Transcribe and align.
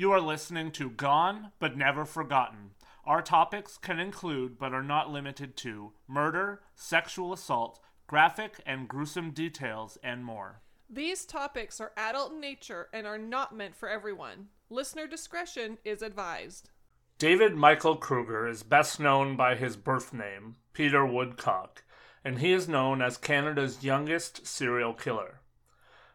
You 0.00 0.12
are 0.12 0.20
listening 0.22 0.70
to 0.70 0.88
Gone 0.88 1.52
but 1.58 1.76
Never 1.76 2.06
Forgotten. 2.06 2.70
Our 3.04 3.20
topics 3.20 3.76
can 3.76 4.00
include, 4.00 4.58
but 4.58 4.72
are 4.72 4.82
not 4.82 5.10
limited 5.10 5.58
to, 5.58 5.92
murder, 6.08 6.62
sexual 6.74 7.34
assault, 7.34 7.80
graphic 8.06 8.62
and 8.64 8.88
gruesome 8.88 9.32
details, 9.32 9.98
and 10.02 10.24
more. 10.24 10.62
These 10.88 11.26
topics 11.26 11.82
are 11.82 11.92
adult 11.98 12.32
in 12.32 12.40
nature 12.40 12.88
and 12.94 13.06
are 13.06 13.18
not 13.18 13.54
meant 13.54 13.76
for 13.76 13.90
everyone. 13.90 14.46
Listener 14.70 15.06
discretion 15.06 15.76
is 15.84 16.00
advised. 16.00 16.70
David 17.18 17.54
Michael 17.54 17.96
Kruger 17.96 18.48
is 18.48 18.62
best 18.62 19.00
known 19.00 19.36
by 19.36 19.54
his 19.54 19.76
birth 19.76 20.14
name, 20.14 20.56
Peter 20.72 21.04
Woodcock, 21.04 21.84
and 22.24 22.38
he 22.38 22.54
is 22.54 22.70
known 22.70 23.02
as 23.02 23.18
Canada's 23.18 23.84
youngest 23.84 24.46
serial 24.46 24.94
killer. 24.94 25.39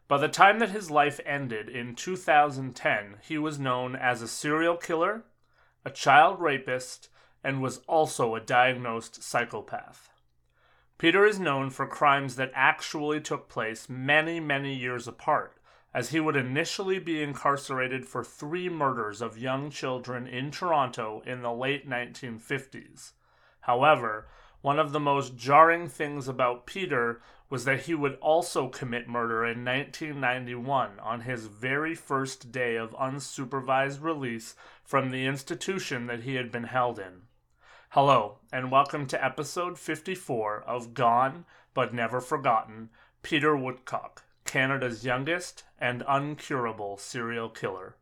By 0.07 0.19
the 0.19 0.27
time 0.27 0.59
that 0.59 0.69
his 0.69 0.91
life 0.91 1.19
ended 1.25 1.67
in 1.67 1.95
2010, 1.95 3.15
he 3.23 3.37
was 3.39 3.57
known 3.57 3.95
as 3.95 4.21
a 4.21 4.27
serial 4.27 4.77
killer, 4.77 5.23
a 5.83 5.89
child 5.89 6.39
rapist, 6.39 7.09
and 7.43 7.61
was 7.61 7.79
also 7.87 8.35
a 8.35 8.39
diagnosed 8.39 9.23
psychopath. 9.23 10.11
Peter 10.97 11.25
is 11.25 11.39
known 11.39 11.69
for 11.71 11.87
crimes 11.87 12.35
that 12.35 12.51
actually 12.53 13.19
took 13.19 13.49
place 13.49 13.89
many, 13.89 14.39
many 14.39 14.75
years 14.75 15.07
apart, 15.07 15.57
as 15.93 16.09
he 16.09 16.19
would 16.19 16.35
initially 16.35 16.99
be 16.99 17.23
incarcerated 17.23 18.05
for 18.05 18.23
three 18.23 18.69
murders 18.69 19.21
of 19.21 19.37
young 19.37 19.71
children 19.71 20.27
in 20.27 20.51
Toronto 20.51 21.23
in 21.25 21.41
the 21.41 21.51
late 21.51 21.89
1950s. 21.89 23.13
However, 23.61 24.27
one 24.65 24.79
of 24.79 24.91
the 24.93 24.99
most 24.99 25.35
jarring 25.35 25.87
things 25.87 26.27
about 26.27 26.65
Peter 26.65 27.21
was 27.51 27.65
that 27.65 27.81
he 27.81 27.93
would 27.93 28.15
also 28.15 28.67
commit 28.67 29.07
murder 29.07 29.45
in 29.45 29.63
1991 29.63 30.99
on 30.99 31.21
his 31.21 31.45
very 31.45 31.93
first 31.93 32.51
day 32.51 32.75
of 32.75 32.89
unsupervised 32.95 34.01
release 34.01 34.55
from 34.83 35.11
the 35.11 35.27
institution 35.27 36.07
that 36.07 36.21
he 36.21 36.33
had 36.33 36.51
been 36.51 36.63
held 36.63 36.97
in. 36.97 37.21
Hello, 37.89 38.39
and 38.51 38.71
welcome 38.71 39.05
to 39.05 39.23
episode 39.23 39.77
54 39.77 40.63
of 40.63 40.95
Gone 40.95 41.45
But 41.75 41.93
Never 41.93 42.19
Forgotten 42.19 42.89
Peter 43.21 43.55
Woodcock, 43.55 44.23
Canada's 44.45 45.05
youngest 45.05 45.63
and 45.77 46.01
uncurable 46.07 46.99
serial 46.99 47.49
killer. 47.49 47.97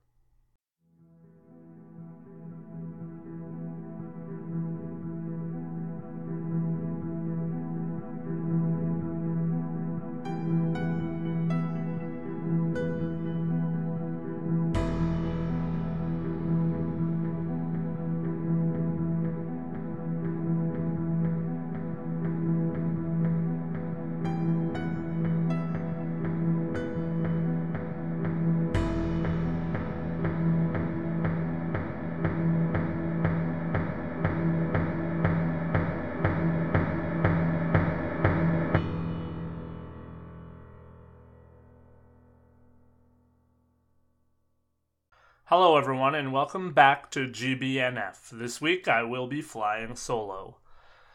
Hello, 45.56 45.78
everyone, 45.78 46.16
and 46.16 46.34
welcome 46.34 46.72
back 46.74 47.12
to 47.12 47.28
GBNF. 47.28 48.32
This 48.32 48.60
week 48.60 48.88
I 48.88 49.04
will 49.04 49.28
be 49.28 49.44
flying 49.44 49.96
solo. 49.96 50.58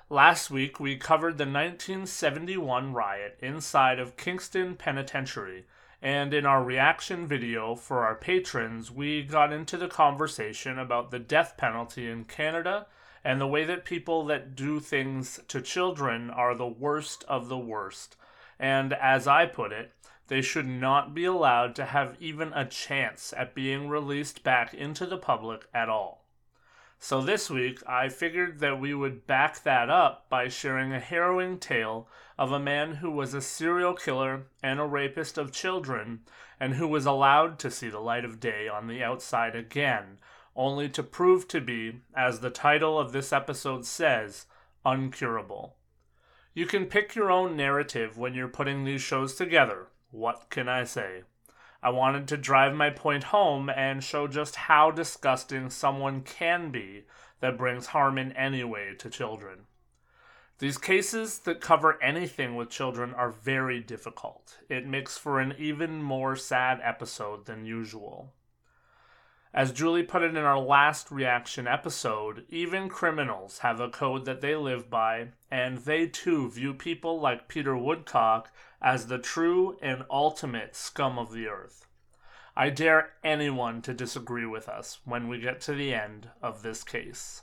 Last 0.08 0.48
week 0.48 0.78
we 0.78 0.97
covered 0.97 1.39
the 1.39 1.44
1971 1.44 2.93
riot 2.93 3.37
inside 3.43 3.99
of 3.99 4.16
Kingston 4.16 4.76
Penitentiary, 4.76 5.66
and 6.00 6.32
in 6.32 6.47
our 6.47 6.62
reaction 6.62 7.26
video 7.26 7.75
for 7.75 8.04
our 8.04 8.15
patrons, 8.15 8.93
we 8.93 9.25
got 9.25 9.53
into 9.53 9.76
the 9.76 9.88
conversation 9.88 10.78
about 10.78 11.10
the 11.10 11.19
death 11.19 11.56
penalty 11.56 12.09
in 12.09 12.25
Canada 12.25 12.87
and 13.25 13.41
the 13.41 13.49
way 13.49 13.65
that 13.65 13.84
people 13.84 14.25
that 14.26 14.55
do 14.55 14.78
things 14.78 15.41
to 15.49 15.60
children 15.60 16.31
are 16.31 16.55
the 16.55 16.65
worst 16.65 17.25
of 17.26 17.49
the 17.49 17.59
worst. 17.59 18.15
And 18.56 18.93
as 18.93 19.26
I 19.26 19.47
put 19.47 19.72
it, 19.72 19.91
they 20.28 20.41
should 20.41 20.66
not 20.66 21.15
be 21.15 21.25
allowed 21.25 21.75
to 21.75 21.87
have 21.87 22.16
even 22.21 22.53
a 22.53 22.65
chance 22.65 23.34
at 23.37 23.55
being 23.55 23.89
released 23.89 24.44
back 24.44 24.72
into 24.72 25.05
the 25.05 25.19
public 25.19 25.66
at 25.75 25.89
all. 25.89 26.25
So 27.00 27.22
this 27.22 27.49
week, 27.49 27.81
I 27.87 28.09
figured 28.09 28.59
that 28.59 28.81
we 28.81 28.93
would 28.93 29.27
back 29.27 29.62
that 29.62 29.88
up 29.88 30.28
by 30.28 30.49
sharing 30.49 30.93
a 30.93 31.00
harrowing 31.00 31.59
tale 31.59 32.09
of 32.37 32.50
a 32.50 32.59
man 32.59 32.97
who 32.97 33.11
was 33.11 33.34
a 33.34 33.41
serial 33.41 33.94
killer 33.94 34.47
and 34.62 34.81
a 34.81 34.84
rapist 34.84 35.38
of 35.38 35.53
children, 35.53 36.21
and 36.59 36.75
who 36.75 36.88
was 36.88 37.06
allowed 37.06 37.59
to 37.61 37.71
see 37.71 37.88
the 37.88 38.00
light 38.00 38.25
of 38.25 38.41
day 38.41 38.69
on 38.69 38.88
the 38.88 39.03
outside 39.03 39.55
again, 39.55 40.19
only 40.56 40.88
to 40.88 41.03
prove 41.05 41.47
to 41.49 41.61
be, 41.61 42.00
as 42.17 42.41
the 42.41 42.50
title 42.50 42.99
of 42.99 43.12
this 43.12 43.33
episode 43.33 43.87
says, 43.87 44.47
uncurable. 44.84 45.75
You 46.53 46.67
can 46.67 46.87
pick 46.87 47.15
your 47.15 47.31
own 47.31 47.56
narrative 47.56 48.19
when 48.19 48.34
you're 48.34 48.49
putting 48.49 48.84
these 48.84 49.03
shows 49.03 49.37
together, 49.37 49.87
what 50.10 50.50
can 50.50 50.69
I 50.69 50.84
say? 50.84 51.22
I 51.82 51.91
wanted 51.91 52.26
to 52.28 52.36
drive 52.36 52.74
my 52.74 52.91
point 52.91 53.24
home 53.24 53.70
and 53.70 54.02
show 54.02 54.26
just 54.26 54.56
how 54.56 54.91
disgusting 54.91 55.70
someone 55.70 56.22
can 56.22 56.70
be 56.70 57.04
that 57.41 57.58
brings 57.58 57.86
harm 57.86 58.19
in 58.19 58.32
any 58.32 58.64
way 58.64 58.94
to 58.98 59.10
children. 59.10 59.66
These 60.58 60.78
cases 60.78 61.38
that 61.41 61.60
cover 61.60 62.02
anything 62.02 62.56
with 62.56 62.69
children 62.69 63.14
are 63.14 63.30
very 63.30 63.78
difficult. 63.80 64.58
It 64.69 64.88
makes 64.88 65.16
for 65.16 65.38
an 65.38 65.54
even 65.56 66.02
more 66.02 66.34
sad 66.34 66.80
episode 66.82 67.46
than 67.46 67.64
usual. 67.64 68.32
As 69.54 69.72
Julie 69.72 70.03
put 70.03 70.22
it 70.22 70.36
in 70.36 70.44
our 70.44 70.59
last 70.59 71.10
reaction 71.10 71.66
episode, 71.66 72.44
even 72.50 72.88
criminals 72.88 73.59
have 73.60 73.81
a 73.81 73.88
code 73.88 74.26
that 74.26 74.41
they 74.41 74.54
live 74.54 74.91
by, 74.91 75.28
and 75.50 75.78
they 75.78 76.06
too 76.06 76.50
view 76.50 76.75
people 76.75 77.19
like 77.19 77.48
Peter 77.48 77.76
Woodcock 77.76 78.53
as 78.82 79.06
the 79.06 79.19
true 79.19 79.78
and 79.81 80.04
ultimate 80.10 80.76
scum 80.76 81.19
of 81.19 81.32
the 81.32 81.47
earth. 81.47 81.87
I 82.54 82.70
dare 82.70 83.12
anyone 83.25 83.81
to 83.82 83.94
disagree 83.94 84.47
with 84.47 84.69
us 84.69 84.98
when 85.04 85.28
we 85.28 85.41
get 85.41 85.60
to 85.62 85.72
the 85.72 85.94
end 85.94 86.28
of 86.42 86.62
this 86.62 86.84
case. 86.84 87.42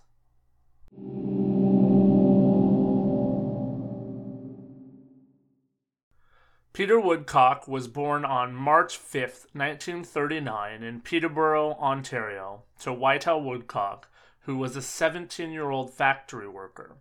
Peter 6.76 7.00
Woodcock 7.00 7.70
was 7.70 7.88
born 7.88 8.26
on 8.26 8.54
March 8.54 8.98
5, 8.98 9.22
1939, 9.54 10.84
in 10.84 11.00
Peterborough, 11.00 11.72
Ontario, 11.76 12.64
to 12.78 12.90
Wita 12.90 13.42
Woodcock, 13.42 14.10
who 14.42 14.58
was 14.58 14.76
a 14.76 14.82
17 14.82 15.52
year 15.52 15.70
old 15.70 15.94
factory 15.94 16.50
worker. 16.50 16.98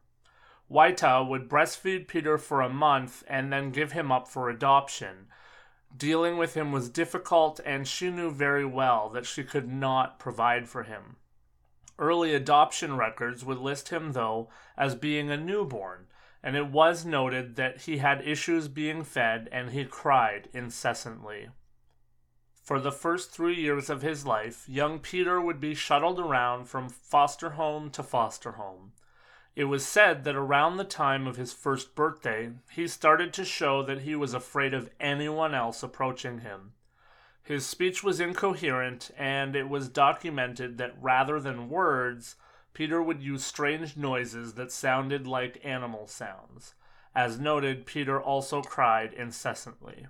Wita 0.71 1.29
would 1.29 1.49
breastfeed 1.49 2.07
Peter 2.07 2.39
for 2.39 2.61
a 2.61 2.69
month 2.69 3.25
and 3.27 3.53
then 3.53 3.73
give 3.73 3.91
him 3.91 4.13
up 4.13 4.29
for 4.29 4.49
adoption. 4.49 5.27
Dealing 5.97 6.39
with 6.39 6.55
him 6.55 6.71
was 6.71 6.89
difficult, 6.89 7.59
and 7.67 7.89
she 7.89 8.11
knew 8.11 8.31
very 8.31 8.65
well 8.65 9.09
that 9.09 9.27
she 9.27 9.43
could 9.43 9.69
not 9.69 10.21
provide 10.21 10.69
for 10.69 10.85
him. 10.85 11.17
Early 11.99 12.33
adoption 12.33 12.97
records 12.97 13.45
would 13.45 13.59
list 13.59 13.89
him, 13.89 14.13
though, 14.13 14.49
as 14.77 14.95
being 14.95 15.33
a 15.33 15.37
newborn 15.37 16.07
and 16.45 16.57
it 16.57 16.67
was 16.67 17.07
noted 17.07 17.57
that 17.57 17.81
he 17.81 17.97
had 17.97 18.21
issues 18.21 18.69
being 18.69 19.03
fed 19.03 19.49
and 19.51 19.71
he 19.71 19.83
cried 19.83 20.47
incessantly. 20.53 21.49
For 22.63 22.79
the 22.79 22.93
first 22.93 23.31
three 23.31 23.55
years 23.55 23.89
of 23.89 24.03
his 24.03 24.27
life, 24.27 24.69
young 24.69 24.99
Peter 24.99 25.41
would 25.41 25.59
be 25.59 25.75
shuttled 25.75 26.21
around 26.21 26.67
from 26.67 26.91
foster 26.91 27.51
home 27.51 27.91
to 27.93 28.03
foster 28.03 28.53
home. 28.53 28.93
It 29.57 29.65
was 29.65 29.87
said 29.87 30.25
that 30.25 30.37
around 30.37 30.77
the 30.77 30.85
time 30.85 31.27
of 31.27 31.37
his 31.37 31.55
first 31.55 31.95
birthday, 31.95 32.51
he 32.71 32.89
started 32.89 33.33
to 33.33 33.45
show 33.45 33.83
that 33.83 34.03
he 34.03 34.15
was 34.15 34.35
afraid 34.35 34.75
of 34.75 34.91
anyone 35.01 35.55
else 35.55 35.83
approaching 35.83 36.41
him. 36.41 36.73
His 37.43 37.67
speech 37.67 38.05
was 38.05 38.21
incoherent, 38.21 39.11
and 39.17 39.57
it 39.57 39.71
was 39.71 39.89
documented 39.89 40.77
that 40.77 40.95
rather 41.01 41.41
than 41.41 41.71
words, 41.71 42.37
Peter 42.75 43.01
would 43.03 43.23
use 43.23 43.45
strange 43.45 43.97
noises 43.97 44.55
that 44.55 44.71
sounded 44.71 45.27
like 45.27 45.65
animal 45.65 46.07
sounds. 46.07 46.75
As 47.15 47.39
noted, 47.39 47.87
Peter 47.87 48.21
also 48.21 48.61
cried 48.61 49.13
incessantly. 49.13 50.09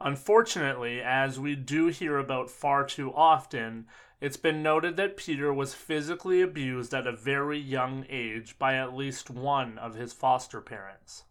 Unfortunately, 0.00 1.00
as 1.02 1.38
we 1.38 1.54
do 1.54 1.88
hear 1.88 2.16
about 2.16 2.50
far 2.50 2.84
too 2.84 3.12
often, 3.12 3.86
it's 4.20 4.36
been 4.36 4.62
noted 4.62 4.96
that 4.96 5.16
Peter 5.16 5.52
was 5.52 5.74
physically 5.74 6.40
abused 6.40 6.94
at 6.94 7.06
a 7.06 7.12
very 7.12 7.58
young 7.58 8.06
age 8.08 8.56
by 8.58 8.76
at 8.76 8.94
least 8.94 9.28
one 9.28 9.78
of 9.78 9.96
his 9.96 10.12
foster 10.12 10.60
parents. 10.60 11.24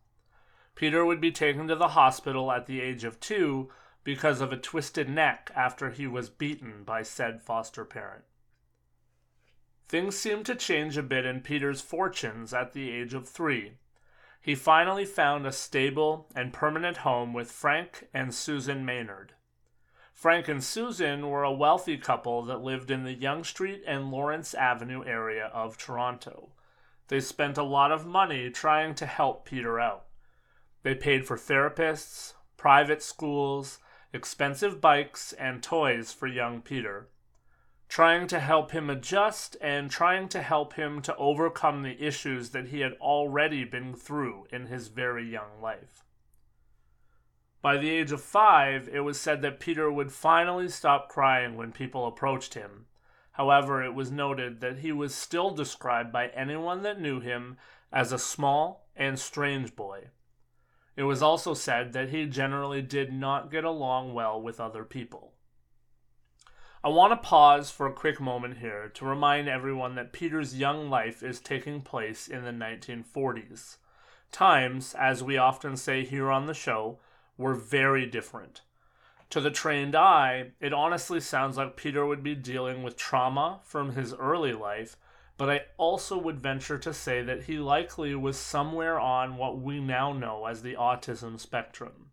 Peter 0.76 1.06
would 1.06 1.22
be 1.22 1.32
taken 1.32 1.68
to 1.68 1.76
the 1.76 1.90
hospital 1.90 2.52
at 2.52 2.66
the 2.66 2.82
age 2.82 3.04
of 3.04 3.20
two, 3.20 3.70
because 4.04 4.42
of 4.42 4.52
a 4.52 4.58
twisted 4.58 5.10
neck 5.10 5.52
after 5.56 5.90
he 5.90 6.08
was 6.08 6.30
beaten 6.30 6.84
by 6.84 7.04
said 7.04 7.42
foster 7.42 7.86
parent. 7.86 8.24
Things 9.92 10.16
seemed 10.16 10.46
to 10.46 10.56
change 10.56 10.96
a 10.96 11.04
bit 11.04 11.26
in 11.26 11.42
Peter's 11.42 11.82
fortunes 11.82 12.54
at 12.54 12.72
the 12.72 12.90
age 12.90 13.14
of 13.14 13.28
three. 13.28 13.74
He 14.40 14.56
finally 14.56 15.04
found 15.04 15.46
a 15.46 15.52
stable 15.52 16.30
and 16.34 16.54
permanent 16.54 17.00
home 17.00 17.34
with 17.34 17.52
Frank 17.52 18.08
and 18.14 18.34
Susan 18.34 18.86
Maynard. 18.86 19.34
Frank 20.14 20.48
and 20.48 20.64
Susan 20.64 21.30
were 21.30 21.44
a 21.44 21.52
wealthy 21.52 21.98
couple 21.98 22.42
that 22.44 22.62
lived 22.62 22.90
in 22.90 23.04
the 23.04 23.12
Yonge 23.12 23.48
Street 23.48 23.84
and 23.86 24.12
Lawrence 24.12 24.54
Avenue 24.54 25.04
area 25.04 25.48
of 25.48 25.78
Toronto. 25.78 26.54
They 27.10 27.20
spent 27.20 27.58
a 27.58 27.64
lot 27.64 27.92
of 27.92 28.06
money 28.06 28.50
trying 28.50 28.96
to 28.96 29.06
help 29.06 29.44
Peter 29.44 29.78
out. 29.78 30.06
They 30.84 30.96
paid 30.96 31.28
for 31.28 31.36
therapists, 31.36 32.36
private 32.56 33.04
schools, 33.04 33.80
expensive 34.14 34.80
bikes, 34.80 35.34
and 35.34 35.62
toys 35.62 36.14
for 36.14 36.28
young 36.28 36.62
Peter 36.62 37.10
trying 37.92 38.26
to 38.26 38.40
help 38.40 38.72
him 38.72 38.90
adjust 38.90 39.58
and 39.60 39.92
trying 39.92 40.30
to 40.30 40.42
help 40.42 40.76
him 40.76 41.02
to 41.02 41.14
overcome 41.18 41.84
the 41.84 42.02
issues 42.02 42.52
that 42.52 42.70
he 42.70 42.80
had 42.80 42.94
already 43.02 43.66
been 43.66 43.94
through 43.94 44.48
in 44.50 44.68
his 44.68 44.88
very 44.88 45.30
young 45.30 45.62
life. 45.62 46.06
By 47.62 47.76
the 47.76 47.90
age 47.90 48.14
of 48.14 48.22
five, 48.22 48.88
it 48.88 49.02
was 49.02 49.20
said 49.20 49.42
that 49.42 49.60
Peter 49.60 49.92
would 49.92 50.14
finally 50.14 50.70
stop 50.70 51.10
crying 51.10 51.58
when 51.58 51.74
people 51.74 52.08
approached 52.08 52.54
him. 52.54 52.86
However, 53.34 53.84
it 53.84 53.94
was 53.94 54.10
noted 54.10 54.62
that 54.62 54.80
he 54.80 54.94
was 54.94 55.14
still 55.14 55.52
described 55.52 56.14
by 56.14 56.28
anyone 56.28 56.84
that 56.84 57.02
knew 57.02 57.20
him 57.20 57.58
as 57.92 58.14
a 58.14 58.18
small 58.18 58.88
and 58.96 59.20
strange 59.20 59.76
boy. 59.76 60.06
It 60.96 61.04
was 61.04 61.22
also 61.22 61.54
said 61.54 61.92
that 61.92 62.08
he 62.08 62.26
generally 62.26 62.82
did 62.82 63.12
not 63.12 63.52
get 63.52 63.66
along 63.66 64.14
well 64.14 64.42
with 64.42 64.62
other 64.62 64.86
people. 64.86 65.31
I 66.84 66.90
want 66.90 67.12
to 67.12 67.28
pause 67.28 67.70
for 67.70 67.86
a 67.86 67.94
quick 67.94 68.20
moment 68.20 68.58
here 68.58 68.90
to 68.96 69.06
remind 69.06 69.48
everyone 69.48 69.94
that 69.96 70.12
Peter's 70.12 70.58
young 70.58 70.90
life 70.90 71.22
is 71.22 71.40
taking 71.40 71.82
place 71.82 72.28
in 72.28 72.44
the 72.44 72.50
1940s. 72.50 73.78
Times, 74.32 74.96
as 74.98 75.22
we 75.22 75.38
often 75.38 75.78
say 75.78 76.04
here 76.04 76.32
on 76.32 76.48
the 76.48 76.56
show, 76.56 76.98
were 77.38 77.54
very 77.54 78.08
different. 78.08 78.62
To 79.30 79.40
the 79.40 79.52
trained 79.52 79.94
eye, 79.96 80.54
it 80.60 80.74
honestly 80.74 81.20
sounds 81.20 81.56
like 81.56 81.78
Peter 81.78 82.04
would 82.04 82.24
be 82.24 82.34
dealing 82.34 82.82
with 82.82 82.98
trauma 82.98 83.60
from 83.64 83.92
his 83.92 84.16
early 84.16 84.54
life, 84.54 84.98
but 85.38 85.52
I 85.52 85.62
also 85.78 86.18
would 86.18 86.40
venture 86.40 86.80
to 86.80 86.96
say 86.96 87.22
that 87.22 87.44
he 87.44 87.60
likely 87.60 88.16
was 88.16 88.38
somewhere 88.38 89.00
on 89.00 89.38
what 89.38 89.60
we 89.60 89.80
now 89.80 90.14
know 90.14 90.48
as 90.48 90.64
the 90.64 90.74
autism 90.74 91.40
spectrum 91.40 92.11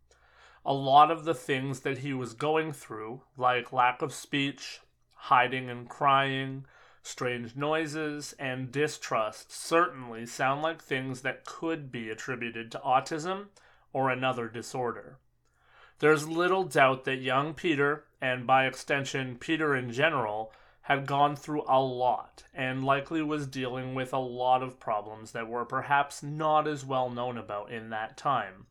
a 0.64 0.72
lot 0.72 1.10
of 1.10 1.24
the 1.24 1.34
things 1.34 1.80
that 1.80 1.98
he 1.98 2.12
was 2.12 2.34
going 2.34 2.72
through, 2.72 3.22
like 3.36 3.72
lack 3.72 4.02
of 4.02 4.12
speech, 4.12 4.80
hiding 5.14 5.70
and 5.70 5.88
crying, 5.88 6.64
strange 7.02 7.56
noises, 7.56 8.34
and 8.38 8.70
distrust, 8.70 9.52
certainly 9.52 10.26
sound 10.26 10.62
like 10.62 10.82
things 10.82 11.22
that 11.22 11.44
could 11.44 11.90
be 11.90 12.10
attributed 12.10 12.70
to 12.70 12.78
autism 12.80 13.46
or 13.92 14.10
another 14.10 14.48
disorder. 14.48 15.18
There's 16.00 16.28
little 16.28 16.64
doubt 16.64 17.04
that 17.04 17.22
young 17.22 17.54
Peter, 17.54 18.04
and 18.20 18.46
by 18.46 18.66
extension 18.66 19.36
Peter 19.36 19.74
in 19.74 19.90
general, 19.90 20.52
had 20.82 21.06
gone 21.06 21.36
through 21.36 21.64
a 21.68 21.80
lot 21.80 22.44
and 22.54 22.84
likely 22.84 23.22
was 23.22 23.46
dealing 23.46 23.94
with 23.94 24.12
a 24.12 24.18
lot 24.18 24.62
of 24.62 24.80
problems 24.80 25.32
that 25.32 25.48
were 25.48 25.64
perhaps 25.64 26.22
not 26.22 26.66
as 26.68 26.84
well 26.84 27.10
known 27.10 27.36
about 27.36 27.70
in 27.70 27.90
that 27.90 28.16
time. 28.16 28.66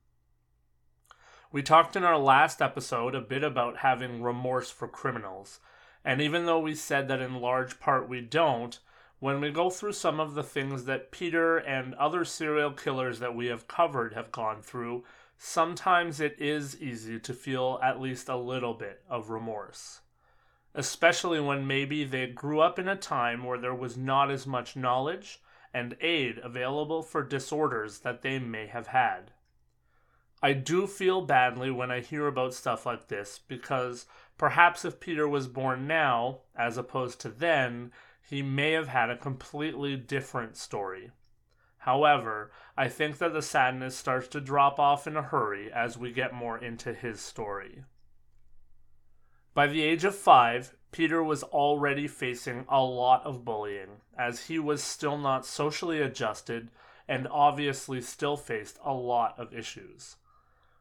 We 1.50 1.64
talked 1.64 1.96
in 1.96 2.04
our 2.04 2.18
last 2.18 2.62
episode 2.62 3.16
a 3.16 3.22
bit 3.22 3.42
about 3.42 3.78
having 3.78 4.22
remorse 4.22 4.70
for 4.70 4.86
criminals, 4.86 5.62
and 6.04 6.20
even 6.22 6.46
though 6.46 6.60
we 6.60 6.76
said 6.76 7.08
that 7.08 7.22
in 7.22 7.40
large 7.40 7.80
part 7.80 8.10
we 8.10 8.20
don't, 8.20 8.78
when 9.20 9.40
we 9.40 9.50
go 9.52 9.70
through 9.70 9.94
some 9.94 10.20
of 10.20 10.34
the 10.34 10.44
things 10.44 10.84
that 10.84 11.10
Peter 11.10 11.56
and 11.56 11.96
other 11.96 12.26
serial 12.26 12.72
killers 12.72 13.20
that 13.20 13.34
we 13.34 13.46
have 13.46 13.66
covered 13.66 14.14
have 14.14 14.30
gone 14.30 14.62
through, 14.62 15.06
sometimes 15.38 16.20
it 16.20 16.36
is 16.38 16.82
easy 16.82 17.18
to 17.18 17.34
feel 17.34 17.80
at 17.82 18.02
least 18.02 18.28
a 18.28 18.36
little 18.36 18.74
bit 18.74 19.02
of 19.10 19.30
remorse. 19.30 20.02
Especially 20.76 21.40
when 21.40 21.66
maybe 21.66 22.04
they 22.04 22.28
grew 22.28 22.60
up 22.60 22.78
in 22.78 22.90
a 22.90 22.96
time 22.98 23.46
where 23.46 23.58
there 23.58 23.74
was 23.74 23.96
not 23.96 24.30
as 24.30 24.46
much 24.46 24.76
knowledge 24.76 25.40
and 25.74 25.96
aid 26.02 26.40
available 26.44 27.02
for 27.02 27.24
disorders 27.24 28.00
that 28.00 28.22
they 28.22 28.38
may 28.38 28.68
have 28.68 28.88
had. 28.88 29.32
I 30.42 30.54
do 30.54 30.86
feel 30.86 31.22
badly 31.22 31.72
when 31.72 31.90
I 31.90 32.00
hear 32.00 32.28
about 32.28 32.54
stuff 32.54 32.86
like 32.86 33.08
this 33.08 33.40
because 33.48 34.06
perhaps 34.38 34.86
if 34.86 35.00
Peter 35.00 35.28
was 35.28 35.48
born 35.48 35.88
now, 35.88 36.42
as 36.56 36.78
opposed 36.78 37.20
to 37.22 37.30
then, 37.30 37.92
he 38.30 38.44
may 38.44 38.74
have 38.74 38.90
had 38.90 39.10
a 39.10 39.18
completely 39.18 39.96
different 39.96 40.56
story. 40.56 41.12
However, 41.80 42.52
I 42.76 42.88
think 42.88 43.18
that 43.18 43.34
the 43.34 43.42
sadness 43.42 43.96
starts 43.96 44.28
to 44.30 44.42
drop 44.42 44.80
off 44.80 45.08
in 45.08 45.16
a 45.16 45.22
hurry 45.24 45.72
as 45.72 45.98
we 45.98 46.12
get 46.12 46.34
more 46.34 46.58
into 46.58 46.94
his 46.94 47.20
story. 47.20 47.84
By 49.56 49.66
the 49.66 49.82
age 49.82 50.04
of 50.04 50.14
five, 50.14 50.76
Peter 50.92 51.24
was 51.24 51.42
already 51.42 52.08
facing 52.08 52.66
a 52.70 52.84
lot 52.84 53.26
of 53.26 53.44
bullying, 53.44 54.02
as 54.16 54.48
he 54.48 54.60
was 54.60 54.84
still 54.84 55.18
not 55.18 55.48
socially 55.48 56.00
adjusted 56.00 56.70
and 57.08 57.28
obviously 57.28 58.02
still 58.02 58.38
faced 58.38 58.78
a 58.84 58.94
lot 58.94 59.34
of 59.40 59.54
issues. 59.54 60.18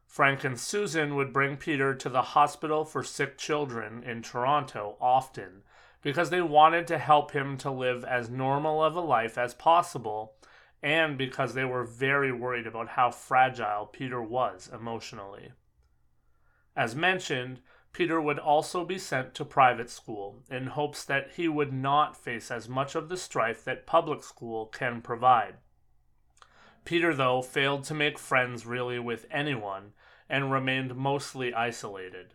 Frank 0.07 0.43
and 0.43 0.59
Susan 0.59 1.15
would 1.15 1.33
bring 1.33 1.57
Peter 1.57 1.93
to 1.93 2.09
the 2.09 2.21
hospital 2.21 2.85
for 2.85 3.03
sick 3.03 3.37
children 3.37 4.03
in 4.03 4.23
Toronto 4.23 4.97
often 4.99 5.63
because 6.01 6.29
they 6.29 6.41
wanted 6.41 6.87
to 6.87 6.97
help 6.97 7.31
him 7.31 7.57
to 7.57 7.69
live 7.69 8.03
as 8.05 8.29
normal 8.29 8.81
of 8.83 8.95
a 8.95 9.01
life 9.01 9.37
as 9.37 9.53
possible 9.53 10.33
and 10.81 11.17
because 11.17 11.53
they 11.53 11.65
were 11.65 11.83
very 11.83 12.31
worried 12.31 12.65
about 12.65 12.89
how 12.89 13.11
fragile 13.11 13.85
Peter 13.85 14.21
was 14.21 14.69
emotionally. 14.73 15.51
As 16.75 16.95
mentioned, 16.95 17.59
Peter 17.91 18.21
would 18.21 18.39
also 18.39 18.85
be 18.85 18.97
sent 18.97 19.33
to 19.33 19.43
private 19.43 19.89
school 19.89 20.43
in 20.49 20.67
hopes 20.67 21.03
that 21.03 21.31
he 21.31 21.47
would 21.47 21.73
not 21.73 22.15
face 22.15 22.49
as 22.49 22.69
much 22.69 22.95
of 22.95 23.09
the 23.09 23.17
strife 23.17 23.63
that 23.65 23.85
public 23.85 24.23
school 24.23 24.67
can 24.67 25.01
provide. 25.01 25.55
Peter, 26.87 27.13
though, 27.13 27.41
failed 27.41 27.83
to 27.83 27.93
make 27.93 28.17
friends 28.17 28.65
really 28.65 28.97
with 28.97 29.25
anyone 29.29 29.91
and 30.29 30.53
remained 30.53 30.95
mostly 30.95 31.53
isolated. 31.53 32.33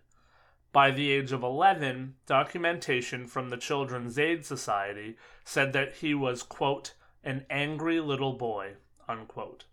By 0.73 0.91
the 0.91 1.11
age 1.11 1.33
of 1.33 1.43
11, 1.43 2.17
documentation 2.27 3.27
from 3.27 3.49
the 3.49 3.57
Children's 3.57 4.19
Aid 4.19 4.45
Society 4.45 5.17
said 5.43 5.73
that 5.73 5.95
he 5.95 6.13
was, 6.13 6.43
quote, 6.43 6.93
an 7.25 7.47
angry 7.49 7.99
little 7.99 8.35
boy, 8.35 8.75
unquote. 9.09 9.65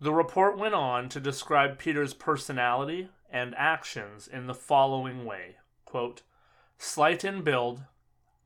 The 0.00 0.14
report 0.14 0.56
went 0.56 0.74
on 0.74 1.08
to 1.08 1.18
describe 1.18 1.76
Peter's 1.76 2.14
personality 2.14 3.08
and 3.28 3.52
actions 3.56 4.28
in 4.28 4.46
the 4.46 4.54
following 4.54 5.24
way 5.24 5.56
quote, 5.84 6.22
slight 6.78 7.24
in 7.24 7.42
build, 7.42 7.82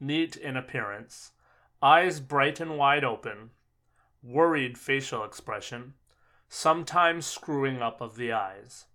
neat 0.01 0.35
in 0.35 0.57
appearance, 0.57 1.33
eyes 1.83 2.21
bright 2.21 2.59
and 2.59 2.79
wide 2.79 3.05
open, 3.05 3.51
worried 4.23 4.79
facial 4.79 5.25
expression, 5.25 5.95
sometimes 6.49 7.27
screwing 7.27 7.81
up 7.81 8.01
of 8.01 8.17
the 8.17 8.33
eyes. 8.33 8.87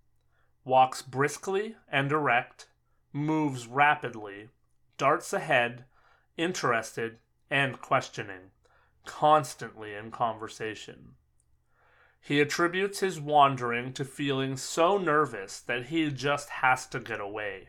Walks 0.64 1.02
briskly 1.02 1.76
and 1.88 2.10
erect, 2.10 2.68
moves 3.12 3.66
rapidly, 3.66 4.48
darts 4.98 5.32
ahead, 5.32 5.84
interested 6.36 7.18
and 7.50 7.80
questioning, 7.80 8.50
constantly 9.04 9.94
in 9.94 10.10
conversation. 10.10 11.14
He 12.20 12.40
attributes 12.40 13.00
his 13.00 13.20
wandering 13.20 13.92
to 13.92 14.04
feeling 14.04 14.56
so 14.56 14.98
nervous 14.98 15.60
that 15.60 15.86
he 15.86 16.10
just 16.10 16.48
has 16.48 16.86
to 16.88 16.98
get 16.98 17.20
away. 17.20 17.68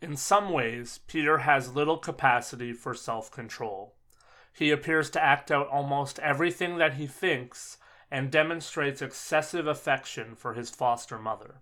In 0.00 0.16
some 0.16 0.50
ways, 0.50 1.00
Peter 1.08 1.38
has 1.38 1.74
little 1.74 1.98
capacity 1.98 2.72
for 2.72 2.94
self 2.94 3.30
control. 3.30 3.95
He 4.56 4.70
appears 4.70 5.10
to 5.10 5.22
act 5.22 5.50
out 5.50 5.68
almost 5.68 6.18
everything 6.20 6.78
that 6.78 6.94
he 6.94 7.06
thinks 7.06 7.76
and 8.10 8.30
demonstrates 8.30 9.02
excessive 9.02 9.66
affection 9.66 10.34
for 10.34 10.54
his 10.54 10.70
foster 10.70 11.18
mother. 11.18 11.56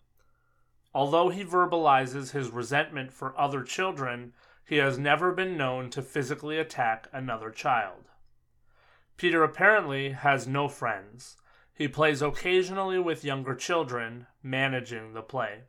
Although 0.95 1.31
he 1.31 1.45
verbalizes 1.45 2.31
his 2.31 2.53
resentment 2.53 3.13
for 3.13 3.37
other 3.37 3.65
children, 3.65 4.33
he 4.65 4.77
has 4.77 4.97
never 4.97 5.33
been 5.33 5.57
known 5.57 5.91
to 5.91 6.03
physically 6.03 6.57
attack 6.57 7.09
another 7.13 7.51
child. 7.51 8.11
Peter 9.17 9.43
apparently 9.43 10.11
has 10.11 10.47
no 10.47 10.69
friends. 10.69 11.37
He 11.75 11.89
plays 11.89 12.23
occasionally 12.23 13.01
with 13.01 13.25
younger 13.25 13.57
children, 13.57 14.29
managing 14.41 15.15
the 15.15 15.23
play. 15.23 15.63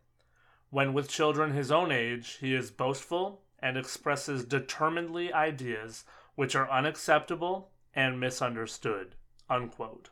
When 0.69 0.93
with 0.93 1.09
children 1.09 1.53
his 1.53 1.71
own 1.71 1.91
age, 1.91 2.37
he 2.39 2.53
is 2.53 2.69
boastful 2.69 3.41
and 3.57 3.77
expresses 3.77 4.45
determinedly 4.45 5.33
ideas 5.33 6.03
which 6.35 6.55
are 6.55 6.69
unacceptable 6.69 7.71
and 7.93 8.19
misunderstood. 8.19 9.15
Unquote. 9.49 10.09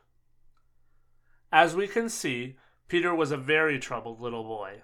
As 1.52 1.76
we 1.76 1.86
can 1.86 2.08
see, 2.08 2.56
Peter 2.88 3.14
was 3.14 3.30
a 3.30 3.36
very 3.36 3.78
troubled 3.78 4.20
little 4.20 4.44
boy. 4.44 4.82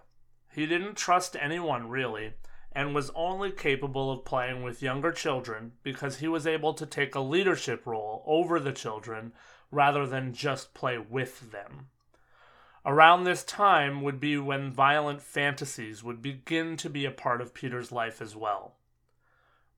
He 0.52 0.66
didn't 0.66 0.96
trust 0.96 1.36
anyone 1.40 1.88
really, 1.88 2.34
and 2.72 2.94
was 2.94 3.10
only 3.14 3.50
capable 3.50 4.10
of 4.10 4.24
playing 4.24 4.62
with 4.62 4.82
younger 4.82 5.12
children 5.12 5.72
because 5.82 6.18
he 6.18 6.28
was 6.28 6.46
able 6.46 6.74
to 6.74 6.86
take 6.86 7.14
a 7.14 7.20
leadership 7.20 7.86
role 7.86 8.22
over 8.26 8.60
the 8.60 8.72
children 8.72 9.32
rather 9.70 10.06
than 10.06 10.32
just 10.32 10.74
play 10.74 10.98
with 10.98 11.50
them. 11.52 11.88
Around 12.84 13.24
this 13.24 13.44
time 13.44 14.02
would 14.02 14.20
be 14.20 14.38
when 14.38 14.72
violent 14.72 15.20
fantasies 15.20 16.02
would 16.02 16.22
begin 16.22 16.76
to 16.78 16.88
be 16.88 17.04
a 17.04 17.10
part 17.10 17.40
of 17.40 17.54
Peter's 17.54 17.92
life 17.92 18.22
as 18.22 18.34
well. 18.34 18.76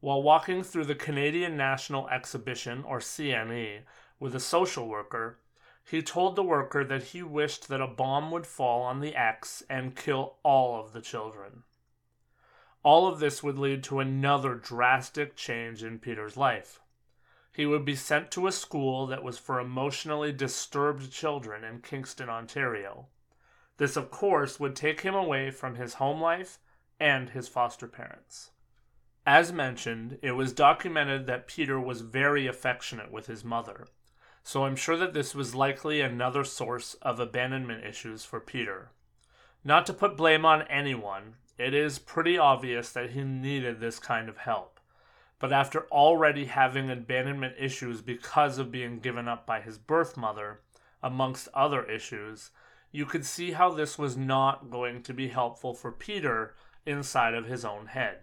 While 0.03 0.25
walking 0.25 0.65
through 0.65 0.87
the 0.87 0.97
Canadian 0.97 1.57
National 1.57 2.09
Exhibition, 2.09 2.83
or 2.83 2.99
CNE, 2.99 3.83
with 4.19 4.35
a 4.35 4.41
social 4.41 4.89
worker, 4.89 5.39
he 5.85 6.03
told 6.03 6.35
the 6.35 6.43
worker 6.43 6.83
that 6.83 7.05
he 7.05 7.23
wished 7.23 7.69
that 7.69 7.81
a 7.81 7.87
bomb 7.87 8.33
would 8.33 8.45
fall 8.45 8.83
on 8.83 8.99
the 8.99 9.15
X 9.15 9.63
and 9.71 9.95
kill 9.95 10.39
all 10.43 10.81
of 10.81 10.93
the 10.93 11.01
children. 11.01 11.63
All 12.83 13.07
of 13.07 13.21
this 13.21 13.45
would 13.45 13.61
lead 13.61 13.85
to 13.85 14.01
another 14.01 14.57
drastic 14.57 15.37
change 15.37 15.85
in 15.85 16.01
Peter's 16.01 16.37
life. 16.37 16.81
He 17.53 17.65
would 17.65 17.85
be 17.85 17.95
sent 17.95 18.33
to 18.33 18.49
a 18.49 18.53
school 18.53 19.07
that 19.07 19.23
was 19.23 19.39
for 19.39 19.61
emotionally 19.61 20.33
disturbed 20.33 21.13
children 21.13 21.63
in 21.63 21.81
Kingston, 21.81 22.29
Ontario. 22.29 23.07
This, 23.77 23.97
of 23.97 24.11
course, 24.11 24.59
would 24.59 24.75
take 24.75 25.03
him 25.03 25.15
away 25.15 25.53
from 25.53 25.77
his 25.77 25.95
home 25.95 26.21
life 26.21 26.59
and 26.99 27.31
his 27.31 27.47
foster 27.47 27.87
parents. 27.87 28.51
As 29.27 29.53
mentioned, 29.53 30.19
it 30.21 30.33
was 30.33 30.53
documented 30.53 31.27
that 31.27 31.47
Peter 31.47 31.79
was 31.79 32.01
very 32.01 32.49
affectionate 32.49 33.13
with 33.13 33.29
his 33.29 33.45
mother, 33.45 33.87
so 34.43 34.65
I'm 34.65 34.75
sure 34.75 34.97
that 34.97 35.15
this 35.15 35.33
was 35.33 35.55
likely 35.55 36.01
another 36.01 36.43
source 36.43 36.95
of 37.03 37.21
abandonment 37.21 37.85
issues 37.85 38.25
for 38.25 38.41
Peter. 38.41 38.91
Not 39.63 39.87
to 39.87 39.93
put 39.93 40.17
blame 40.17 40.45
on 40.45 40.63
anyone, 40.63 41.35
it 41.57 41.73
is 41.73 42.01
pretty 42.01 42.37
obvious 42.37 42.91
that 42.91 43.11
he 43.11 43.23
needed 43.23 43.79
this 43.79 44.01
kind 44.01 44.29
of 44.29 44.39
help. 44.39 44.81
But 45.39 45.53
after 45.53 45.87
already 45.93 46.47
having 46.47 46.91
abandonment 46.91 47.55
issues 47.61 48.03
because 48.03 48.59
of 48.59 48.73
being 48.73 48.99
given 48.99 49.29
up 49.29 49.47
by 49.47 49.61
his 49.61 49.79
birth 49.79 50.17
mother, 50.17 50.63
amongst 51.01 51.47
other 51.55 51.85
issues, 51.85 52.51
you 52.91 53.07
could 53.07 53.25
see 53.25 53.53
how 53.53 53.71
this 53.71 53.99
was 53.99 54.17
not 54.17 54.69
going 54.69 55.03
to 55.05 55.15
be 55.15 55.29
helpful 55.29 55.75
for 55.75 55.93
Peter 55.93 56.57
inside 56.85 57.35
of 57.35 57.47
his 57.47 57.65
own 57.65 57.87
head. 57.87 58.23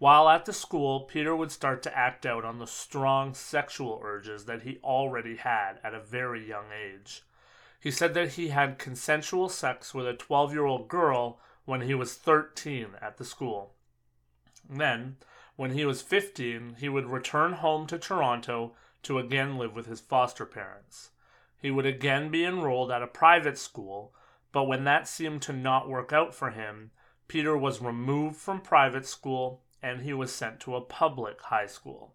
While 0.00 0.30
at 0.30 0.46
the 0.46 0.54
school, 0.54 1.00
Peter 1.00 1.36
would 1.36 1.52
start 1.52 1.82
to 1.82 1.94
act 1.94 2.24
out 2.24 2.42
on 2.42 2.58
the 2.58 2.66
strong 2.66 3.34
sexual 3.34 4.00
urges 4.02 4.46
that 4.46 4.62
he 4.62 4.78
already 4.82 5.36
had 5.36 5.78
at 5.84 5.92
a 5.92 6.00
very 6.00 6.48
young 6.48 6.72
age. 6.72 7.22
He 7.78 7.90
said 7.90 8.14
that 8.14 8.30
he 8.30 8.48
had 8.48 8.78
consensual 8.78 9.50
sex 9.50 9.92
with 9.92 10.06
a 10.06 10.14
12 10.14 10.54
year 10.54 10.64
old 10.64 10.88
girl 10.88 11.38
when 11.66 11.82
he 11.82 11.94
was 11.94 12.14
13 12.14 12.96
at 13.02 13.18
the 13.18 13.26
school. 13.26 13.74
Then, 14.66 15.18
when 15.56 15.72
he 15.72 15.84
was 15.84 16.00
15, 16.00 16.76
he 16.78 16.88
would 16.88 17.10
return 17.10 17.52
home 17.52 17.86
to 17.88 17.98
Toronto 17.98 18.72
to 19.02 19.18
again 19.18 19.58
live 19.58 19.74
with 19.74 19.84
his 19.84 20.00
foster 20.00 20.46
parents. 20.46 21.10
He 21.60 21.70
would 21.70 21.84
again 21.84 22.30
be 22.30 22.46
enrolled 22.46 22.90
at 22.90 23.02
a 23.02 23.06
private 23.06 23.58
school, 23.58 24.14
but 24.50 24.64
when 24.64 24.84
that 24.84 25.06
seemed 25.06 25.42
to 25.42 25.52
not 25.52 25.90
work 25.90 26.10
out 26.10 26.34
for 26.34 26.52
him, 26.52 26.90
Peter 27.28 27.54
was 27.54 27.82
removed 27.82 28.36
from 28.36 28.62
private 28.62 29.06
school 29.06 29.60
and 29.82 30.02
he 30.02 30.12
was 30.12 30.32
sent 30.32 30.60
to 30.60 30.76
a 30.76 30.80
public 30.80 31.40
high 31.42 31.66
school. 31.66 32.14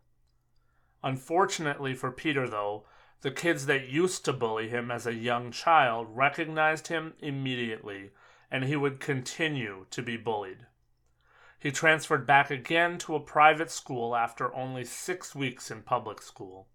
Unfortunately 1.04 1.94
for 1.94 2.12
Peter, 2.12 2.48
though, 2.48 2.86
the 3.22 3.32
kids 3.32 3.66
that 3.66 3.88
used 3.88 4.26
to 4.26 4.34
bully 4.34 4.70
him 4.70 4.92
as 4.92 5.08
a 5.08 5.14
young 5.14 5.52
child 5.52 6.08
recognized 6.10 6.88
him 6.88 7.14
immediately, 7.20 8.12
and 8.52 8.64
he 8.64 8.76
would 8.76 9.00
continue 9.00 9.86
to 9.90 10.02
be 10.02 10.18
bullied. 10.18 10.68
He 11.60 11.72
transferred 11.72 12.28
back 12.28 12.52
again 12.52 13.00
to 13.00 13.16
a 13.16 13.20
private 13.20 13.72
school 13.72 14.16
after 14.16 14.54
only 14.54 14.84
six 14.84 15.34
weeks 15.34 15.72
in 15.72 15.82
public 15.82 16.22
school. 16.22 16.68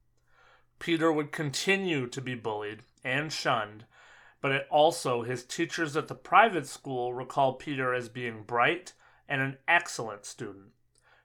Peter 0.80 1.12
would 1.12 1.30
continue 1.30 2.06
to 2.08 2.20
be 2.20 2.34
bullied 2.34 2.80
and 3.04 3.32
shunned, 3.32 3.84
but 4.40 4.50
it 4.50 4.66
also 4.70 5.22
his 5.22 5.44
teachers 5.44 5.96
at 5.96 6.08
the 6.08 6.14
private 6.14 6.66
school 6.66 7.12
recall 7.12 7.52
Peter 7.52 7.94
as 7.94 8.08
being 8.08 8.42
bright 8.42 8.94
and 9.28 9.40
an 9.40 9.58
excellent 9.68 10.24
student. 10.24 10.72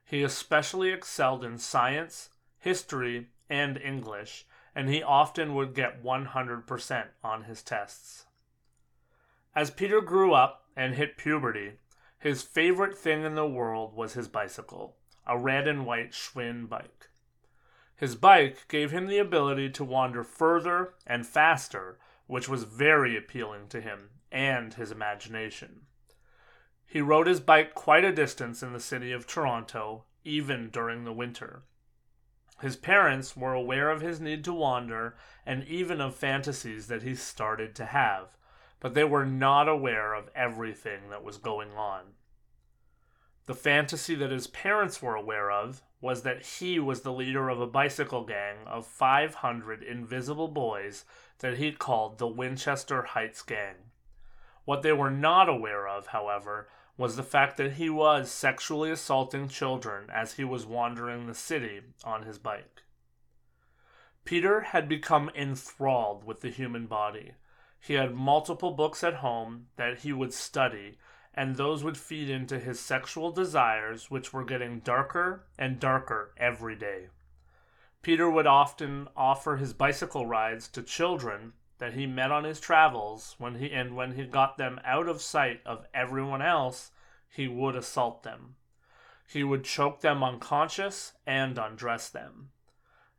He 0.08 0.22
especially 0.22 0.92
excelled 0.92 1.42
in 1.44 1.58
science, 1.58 2.30
history, 2.60 3.26
and 3.50 3.76
English, 3.76 4.46
and 4.72 4.88
he 4.88 5.02
often 5.02 5.52
would 5.56 5.74
get 5.74 6.04
100% 6.04 7.06
on 7.24 7.42
his 7.42 7.60
tests. 7.60 8.26
As 9.54 9.72
Peter 9.72 10.00
grew 10.00 10.32
up 10.32 10.64
and 10.76 10.94
hit 10.94 11.16
puberty, 11.16 11.78
his 12.20 12.42
favorite 12.42 12.96
thing 12.96 13.24
in 13.24 13.34
the 13.34 13.48
world 13.48 13.96
was 13.96 14.12
his 14.12 14.28
bicycle, 14.28 14.94
a 15.26 15.36
red 15.36 15.66
and 15.66 15.84
white 15.84 16.12
Schwinn 16.12 16.68
bike. 16.68 17.08
His 17.96 18.14
bike 18.14 18.68
gave 18.68 18.92
him 18.92 19.08
the 19.08 19.18
ability 19.18 19.70
to 19.70 19.84
wander 19.84 20.22
further 20.22 20.94
and 21.04 21.26
faster, 21.26 21.98
which 22.28 22.48
was 22.48 22.62
very 22.62 23.16
appealing 23.16 23.68
to 23.70 23.80
him 23.80 24.10
and 24.30 24.74
his 24.74 24.92
imagination. 24.92 25.85
He 26.96 27.02
rode 27.02 27.26
his 27.26 27.40
bike 27.40 27.74
quite 27.74 28.06
a 28.06 28.10
distance 28.10 28.62
in 28.62 28.72
the 28.72 28.80
city 28.80 29.12
of 29.12 29.26
Toronto, 29.26 30.04
even 30.24 30.70
during 30.70 31.04
the 31.04 31.12
winter. 31.12 31.60
His 32.62 32.74
parents 32.74 33.36
were 33.36 33.52
aware 33.52 33.90
of 33.90 34.00
his 34.00 34.18
need 34.18 34.42
to 34.44 34.54
wander 34.54 35.14
and 35.44 35.62
even 35.64 36.00
of 36.00 36.14
fantasies 36.14 36.86
that 36.86 37.02
he 37.02 37.14
started 37.14 37.74
to 37.74 37.84
have, 37.84 38.38
but 38.80 38.94
they 38.94 39.04
were 39.04 39.26
not 39.26 39.68
aware 39.68 40.14
of 40.14 40.30
everything 40.34 41.10
that 41.10 41.22
was 41.22 41.36
going 41.36 41.72
on. 41.72 42.14
The 43.44 43.54
fantasy 43.54 44.14
that 44.14 44.30
his 44.30 44.46
parents 44.46 45.02
were 45.02 45.16
aware 45.16 45.50
of 45.50 45.82
was 46.00 46.22
that 46.22 46.46
he 46.46 46.78
was 46.78 47.02
the 47.02 47.12
leader 47.12 47.50
of 47.50 47.60
a 47.60 47.66
bicycle 47.66 48.24
gang 48.24 48.66
of 48.66 48.86
500 48.86 49.82
invisible 49.82 50.48
boys 50.48 51.04
that 51.40 51.58
he 51.58 51.72
called 51.72 52.16
the 52.16 52.26
Winchester 52.26 53.02
Heights 53.02 53.42
Gang. 53.42 53.74
What 54.64 54.80
they 54.80 54.94
were 54.94 55.10
not 55.10 55.50
aware 55.50 55.86
of, 55.86 56.06
however, 56.06 56.68
was 56.96 57.16
the 57.16 57.22
fact 57.22 57.56
that 57.56 57.74
he 57.74 57.90
was 57.90 58.30
sexually 58.30 58.90
assaulting 58.90 59.48
children 59.48 60.08
as 60.10 60.34
he 60.34 60.44
was 60.44 60.64
wandering 60.64 61.26
the 61.26 61.34
city 61.34 61.80
on 62.04 62.22
his 62.22 62.38
bike. 62.38 62.82
Peter 64.24 64.62
had 64.62 64.88
become 64.88 65.30
enthralled 65.34 66.24
with 66.24 66.40
the 66.40 66.50
human 66.50 66.86
body. 66.86 67.32
He 67.78 67.94
had 67.94 68.14
multiple 68.14 68.72
books 68.72 69.04
at 69.04 69.14
home 69.14 69.66
that 69.76 69.98
he 69.98 70.12
would 70.12 70.32
study 70.32 70.98
and 71.36 71.56
those 71.56 71.84
would 71.84 71.98
feed 71.98 72.30
into 72.30 72.58
his 72.58 72.80
sexual 72.80 73.30
desires, 73.30 74.10
which 74.10 74.32
were 74.32 74.44
getting 74.44 74.80
darker 74.80 75.44
and 75.58 75.78
darker 75.78 76.32
every 76.38 76.74
day. 76.74 77.08
Peter 78.00 78.30
would 78.30 78.46
often 78.46 79.06
offer 79.14 79.56
his 79.56 79.74
bicycle 79.74 80.26
rides 80.26 80.66
to 80.68 80.82
children 80.82 81.52
that 81.78 81.94
he 81.94 82.06
met 82.06 82.32
on 82.32 82.44
his 82.44 82.60
travels 82.60 83.34
when 83.38 83.56
he 83.56 83.70
and 83.70 83.94
when 83.94 84.12
he 84.12 84.24
got 84.24 84.56
them 84.56 84.80
out 84.84 85.08
of 85.08 85.20
sight 85.20 85.60
of 85.66 85.86
everyone 85.92 86.42
else, 86.42 86.90
he 87.28 87.46
would 87.48 87.76
assault 87.76 88.22
them. 88.22 88.56
He 89.28 89.44
would 89.44 89.64
choke 89.64 90.00
them 90.00 90.22
unconscious 90.22 91.12
and 91.26 91.58
undress 91.58 92.08
them. 92.08 92.50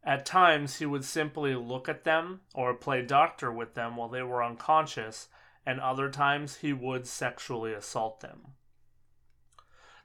At 0.04 0.26
times, 0.26 0.78
he 0.78 0.86
would 0.86 1.04
simply 1.04 1.54
look 1.54 1.90
at 1.90 2.06
them 2.06 2.42
or 2.54 2.74
play 2.74 3.02
doctor 3.02 3.52
with 3.52 3.74
them 3.74 3.98
while 3.98 4.08
they 4.08 4.24
were 4.24 4.44
unconscious 4.44 5.28
and 5.66 5.82
other 5.82 6.10
times 6.10 6.58
he 6.58 6.72
would 6.72 7.06
sexually 7.06 7.74
assault 7.74 8.22
them. 8.22 8.54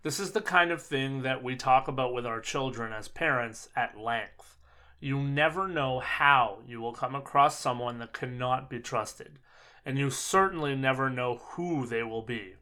This 0.02 0.18
is 0.18 0.32
the 0.32 0.40
kind 0.40 0.72
of 0.72 0.82
thing 0.82 1.22
that 1.22 1.44
we 1.44 1.54
talk 1.54 1.86
about 1.86 2.12
with 2.12 2.26
our 2.26 2.40
children 2.40 2.92
as 2.92 3.06
parents 3.06 3.68
at 3.76 3.96
length. 3.96 4.58
You 5.04 5.20
never 5.20 5.66
know 5.66 5.98
how 5.98 6.58
you 6.64 6.80
will 6.80 6.92
come 6.92 7.16
across 7.16 7.58
someone 7.58 7.98
that 7.98 8.12
cannot 8.12 8.70
be 8.70 8.78
trusted, 8.78 9.40
and 9.84 9.98
you 9.98 10.10
certainly 10.10 10.76
never 10.76 11.10
know 11.10 11.38
who 11.42 11.86
they 11.86 12.04
will 12.04 12.22
be. 12.22 12.54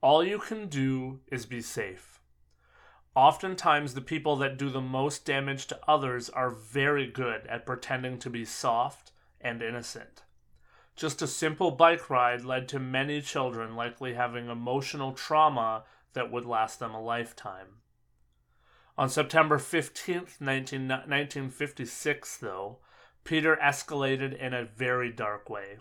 All 0.00 0.24
you 0.24 0.38
can 0.38 0.68
do 0.68 1.20
is 1.30 1.44
be 1.44 1.60
safe. 1.60 2.18
Oftentimes, 3.14 3.92
the 3.92 4.00
people 4.00 4.36
that 4.36 4.56
do 4.56 4.70
the 4.70 4.80
most 4.80 5.26
damage 5.26 5.66
to 5.66 5.78
others 5.86 6.30
are 6.30 6.48
very 6.48 7.06
good 7.06 7.46
at 7.46 7.66
pretending 7.66 8.18
to 8.20 8.30
be 8.30 8.46
soft 8.46 9.12
and 9.38 9.60
innocent. 9.60 10.22
Just 10.96 11.20
a 11.20 11.26
simple 11.26 11.72
bike 11.72 12.08
ride 12.08 12.42
led 12.42 12.68
to 12.68 12.78
many 12.78 13.20
children 13.20 13.76
likely 13.76 14.14
having 14.14 14.48
emotional 14.48 15.12
trauma 15.12 15.84
that 16.14 16.32
would 16.32 16.46
last 16.46 16.78
them 16.78 16.94
a 16.94 17.02
lifetime. 17.02 17.82
On 18.98 19.08
September 19.08 19.58
15, 19.58 20.14
1956, 20.38 22.36
though, 22.38 22.78
Peter 23.24 23.56
escalated 23.62 24.36
in 24.36 24.52
a 24.52 24.64
very 24.64 25.10
dark 25.12 25.48
way. 25.48 25.78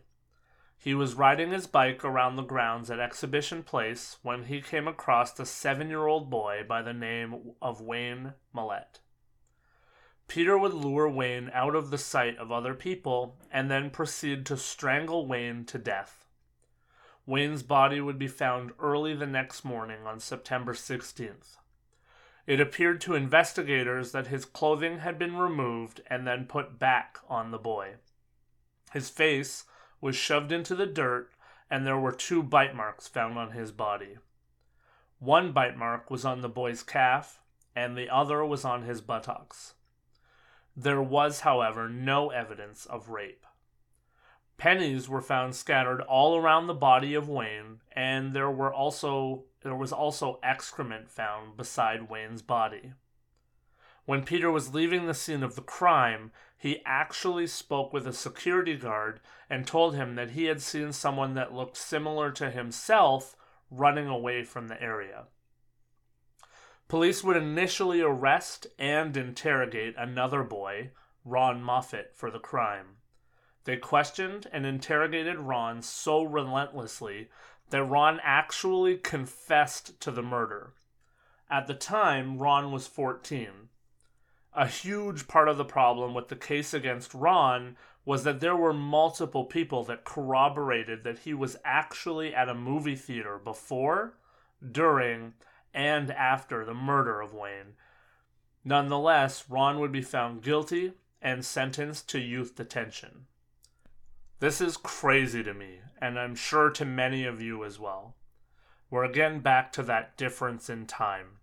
He 0.78 0.96
was 0.96 1.16
riding 1.16 1.52
his 1.52 1.68
bike 1.68 2.06
around 2.06 2.38
the 2.38 2.42
grounds 2.42 2.90
at 2.90 3.00
Exhibition 3.00 3.64
Place 3.64 4.18
when 4.22 4.46
he 4.46 4.62
came 4.62 4.88
across 4.88 5.38
a 5.38 5.46
seven 5.46 5.90
year 5.90 6.08
old 6.08 6.30
boy 6.30 6.64
by 6.68 6.82
the 6.82 6.94
name 6.94 7.52
of 7.62 7.82
Wayne 7.82 8.34
Mallette. 8.56 9.00
Peter 10.30 10.58
would 10.58 10.74
lure 10.74 11.10
Wayne 11.10 11.50
out 11.54 11.76
of 11.76 11.90
the 11.90 11.98
sight 11.98 12.38
of 12.38 12.52
other 12.52 12.74
people 12.74 13.36
and 13.52 13.70
then 13.70 13.90
proceed 13.90 14.46
to 14.46 14.56
strangle 14.56 15.26
Wayne 15.26 15.66
to 15.66 15.78
death. 15.78 16.28
Wayne's 17.26 17.64
body 17.64 18.00
would 18.00 18.18
be 18.18 18.28
found 18.28 18.72
early 18.80 19.14
the 19.14 19.28
next 19.28 19.66
morning 19.66 20.06
on 20.06 20.20
September 20.20 20.74
16th. 20.74 21.58
It 22.50 22.60
appeared 22.60 23.00
to 23.02 23.14
investigators 23.14 24.12
that 24.12 24.26
his 24.26 24.44
clothing 24.44 25.02
had 25.02 25.20
been 25.20 25.38
removed 25.38 26.02
and 26.08 26.26
then 26.26 26.48
put 26.48 26.80
back 26.80 27.20
on 27.30 27.52
the 27.52 27.60
boy. 27.60 27.98
His 28.92 29.08
face 29.08 29.66
was 30.02 30.16
shoved 30.16 30.52
into 30.52 30.74
the 30.74 30.88
dirt, 30.88 31.30
and 31.70 31.86
there 31.86 32.00
were 32.00 32.12
two 32.12 32.42
bite 32.42 32.76
marks 32.76 33.08
found 33.08 33.38
on 33.38 33.52
his 33.52 33.72
body. 33.72 34.18
One 35.20 35.52
bite 35.52 35.78
mark 35.78 36.10
was 36.10 36.26
on 36.26 36.42
the 36.42 36.50
boy's 36.50 36.82
calf, 36.82 37.40
and 37.76 37.96
the 37.96 38.10
other 38.10 38.44
was 38.44 38.66
on 38.66 38.82
his 38.82 39.00
buttocks. 39.00 39.76
There 40.76 41.04
was, 41.04 41.42
however, 41.42 41.88
no 41.88 42.32
evidence 42.32 42.88
of 42.88 43.10
rape. 43.10 43.46
Pennies 44.58 45.08
were 45.08 45.22
found 45.22 45.56
scattered 45.56 46.02
all 46.02 46.36
around 46.36 46.66
the 46.66 46.74
body 46.74 47.14
of 47.14 47.30
Wayne, 47.30 47.82
and 47.92 48.34
there 48.34 48.50
were 48.50 48.74
also 48.74 49.44
there 49.62 49.76
was 49.76 49.92
also 49.92 50.40
excrement 50.42 51.10
found 51.10 51.58
beside 51.58 52.10
Wayne's 52.10 52.42
body. 52.42 52.94
When 54.06 54.24
Peter 54.24 54.50
was 54.50 54.74
leaving 54.74 55.06
the 55.06 55.14
scene 55.14 55.44
of 55.44 55.56
the 55.56 55.62
crime, 55.62 56.32
he 56.58 56.82
actually 56.86 57.48
spoke 57.48 57.94
with 57.94 58.08
a 58.08 58.14
security 58.14 58.76
guard 58.76 59.20
and 59.50 59.68
told 59.68 59.96
him 59.96 60.16
that 60.16 60.32
he 60.32 60.46
had 60.46 60.62
seen 60.62 60.92
someone 60.92 61.36
that 61.36 61.54
looked 61.54 61.78
similar 61.78 62.32
to 62.32 62.50
himself 62.50 63.36
running 63.70 64.08
away 64.08 64.44
from 64.44 64.68
the 64.68 64.82
area. 64.82 65.26
Police 66.88 67.24
would 67.24 67.38
initially 67.38 68.02
arrest 68.02 68.66
and 68.80 69.16
interrogate 69.16 69.94
another 69.96 70.44
boy, 70.44 70.90
Ron 71.24 71.62
Moffat, 71.62 72.14
for 72.16 72.32
the 72.32 72.40
crime. 72.40 72.98
They 73.66 73.78
questioned 73.78 74.48
and 74.52 74.66
interrogated 74.66 75.38
Ron 75.38 75.84
so 75.84 76.24
relentlessly 76.24 77.30
that 77.70 77.84
Ron 77.84 78.20
actually 78.24 78.98
confessed 78.98 80.00
to 80.02 80.12
the 80.12 80.24
murder. 80.24 80.74
At 81.50 81.68
the 81.68 81.74
time, 81.74 82.38
Ron 82.38 82.72
was 82.72 82.88
14. 82.88 83.70
A 84.54 84.68
huge 84.68 85.28
part 85.28 85.48
of 85.48 85.58
the 85.58 85.66
problem 85.66 86.14
with 86.14 86.28
the 86.28 86.36
case 86.36 86.74
against 86.74 87.14
Ron 87.14 87.78
was 88.06 88.24
that 88.24 88.40
there 88.40 88.56
were 88.56 88.74
multiple 88.74 89.46
people 89.46 89.84
that 89.84 90.04
corroborated 90.04 91.04
that 91.04 91.20
he 91.20 91.34
was 91.34 91.58
actually 91.64 92.34
at 92.34 92.50
a 92.50 92.56
movie 92.56 92.96
theater 92.96 93.38
before, 93.38 94.18
during, 94.72 95.34
and 95.74 96.12
after 96.12 96.66
the 96.66 96.74
murder 96.74 97.22
of 97.22 97.34
Wayne. 97.34 97.76
Nonetheless, 98.66 99.46
Ron 99.48 99.80
would 99.80 99.92
be 99.92 100.02
found 100.02 100.42
guilty 100.42 100.94
and 101.22 101.46
sentenced 101.46 102.10
to 102.10 102.20
youth 102.20 102.56
detention. 102.56 103.26
This 104.42 104.62
is 104.62 104.78
crazy 104.78 105.44
to 105.44 105.54
me, 105.54 105.82
and 106.02 106.18
I'm 106.18 106.34
sure 106.34 106.70
to 106.70 106.86
many 106.86 107.26
of 107.26 107.42
you 107.42 107.66
as 107.66 107.78
well. 107.78 108.16
We're 108.90 109.04
again 109.04 109.42
back 109.42 109.74
to 109.74 109.84
that 109.84 110.16
difference 110.16 110.70
in 110.70 110.86
time. 110.86 111.40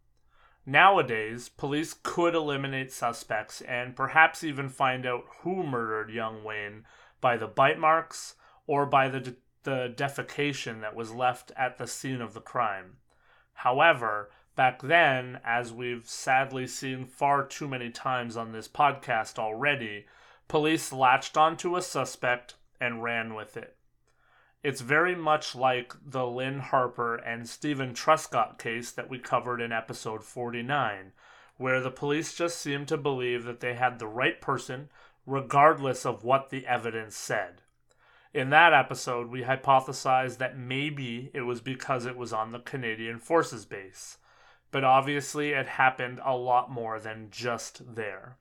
Nowadays, 0.65 1.51
police 1.51 1.95
could 2.03 2.35
eliminate 2.35 2.91
suspects 2.91 3.61
and 3.61 3.95
perhaps 3.95 4.43
even 4.43 4.71
find 4.71 5.05
out 5.05 5.25
who 5.43 5.63
murdered 5.63 6.11
young 6.11 6.43
Wayne 6.43 6.87
by 7.21 7.37
the 7.37 7.47
bite 7.47 7.79
marks 7.79 8.37
or 8.67 8.87
by 8.87 9.11
the, 9.11 9.21
de- 9.21 9.37
the 9.65 9.93
defecation 9.95 10.81
that 10.81 10.97
was 10.97 11.13
left 11.13 11.53
at 11.55 11.77
the 11.77 11.87
scene 11.87 12.23
of 12.23 12.33
the 12.33 12.41
crime. 12.41 12.97
However, 13.53 14.31
back 14.55 14.81
then, 14.81 15.39
as 15.45 15.71
we've 15.71 16.09
sadly 16.09 16.67
seen 16.67 17.05
far 17.05 17.45
too 17.47 17.69
many 17.69 17.91
times 17.91 18.39
on 18.39 18.53
this 18.53 18.69
podcast 18.69 19.39
already, 19.39 20.07
police 20.49 20.95
latched 20.95 21.37
onto 21.37 21.77
a 21.77 21.83
suspect 21.83 22.55
and 22.81 23.03
ran 23.03 23.35
with 23.35 23.57
it. 23.57 23.77
It's 24.63 24.81
very 24.81 25.15
much 25.15 25.55
like 25.55 25.95
the 26.05 26.27
Lynn 26.27 26.59
Harper 26.59 27.15
and 27.15 27.49
Stephen 27.49 27.95
Truscott 27.95 28.59
case 28.59 28.91
that 28.91 29.09
we 29.09 29.19
covered 29.19 29.61
in 29.61 29.73
episode 29.73 30.25
49, 30.25 31.13
where 31.57 31.81
the 31.81 31.91
police 31.91 32.35
just 32.35 32.59
seemed 32.59 32.89
to 32.89 32.97
believe 32.97 33.45
that 33.45 33.61
they 33.61 33.75
had 33.75 33.99
the 33.99 34.09
right 34.09 34.41
person 34.41 34.89
regardless 35.27 36.07
of 36.07 36.25
what 36.25 36.51
the 36.51 36.67
evidence 36.67 37.17
said. 37.17 37.63
In 38.33 38.51
that 38.51 38.73
episode, 38.73 39.29
we 39.29 39.43
hypothesized 39.43 40.39
that 40.39 40.59
maybe 40.59 41.31
it 41.33 41.43
was 41.43 41.61
because 41.61 42.05
it 42.05 42.17
was 42.17 42.33
on 42.33 42.53
the 42.53 42.59
Canadian 42.59 43.19
Forces 43.19 43.65
Base, 43.65 44.19
but 44.71 44.85
obviously 44.85 45.51
it 45.51 45.67
happened 45.67 46.21
a 46.25 46.37
lot 46.37 46.71
more 46.71 47.01
than 47.01 47.29
just 47.31 47.95
there. 47.95 48.37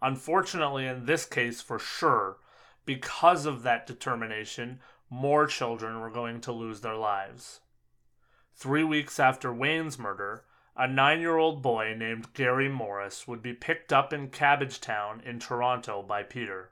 Unfortunately, 0.00 0.86
in 0.86 1.04
this 1.04 1.24
case, 1.24 1.60
for 1.60 1.78
sure, 1.78 2.38
because 2.88 3.44
of 3.44 3.64
that 3.64 3.86
determination, 3.86 4.80
more 5.10 5.46
children 5.46 6.00
were 6.00 6.08
going 6.08 6.40
to 6.40 6.50
lose 6.50 6.80
their 6.80 6.96
lives. 6.96 7.60
Three 8.54 8.82
weeks 8.82 9.20
after 9.20 9.52
Wayne's 9.52 9.98
murder, 9.98 10.46
a 10.74 10.88
nine 10.88 11.20
year 11.20 11.36
old 11.36 11.60
boy 11.60 11.94
named 11.94 12.32
Gary 12.32 12.66
Morris 12.66 13.28
would 13.28 13.42
be 13.42 13.52
picked 13.52 13.92
up 13.92 14.14
in 14.14 14.30
Cabbagetown 14.30 15.22
in 15.22 15.38
Toronto 15.38 16.02
by 16.02 16.22
Peter. 16.22 16.70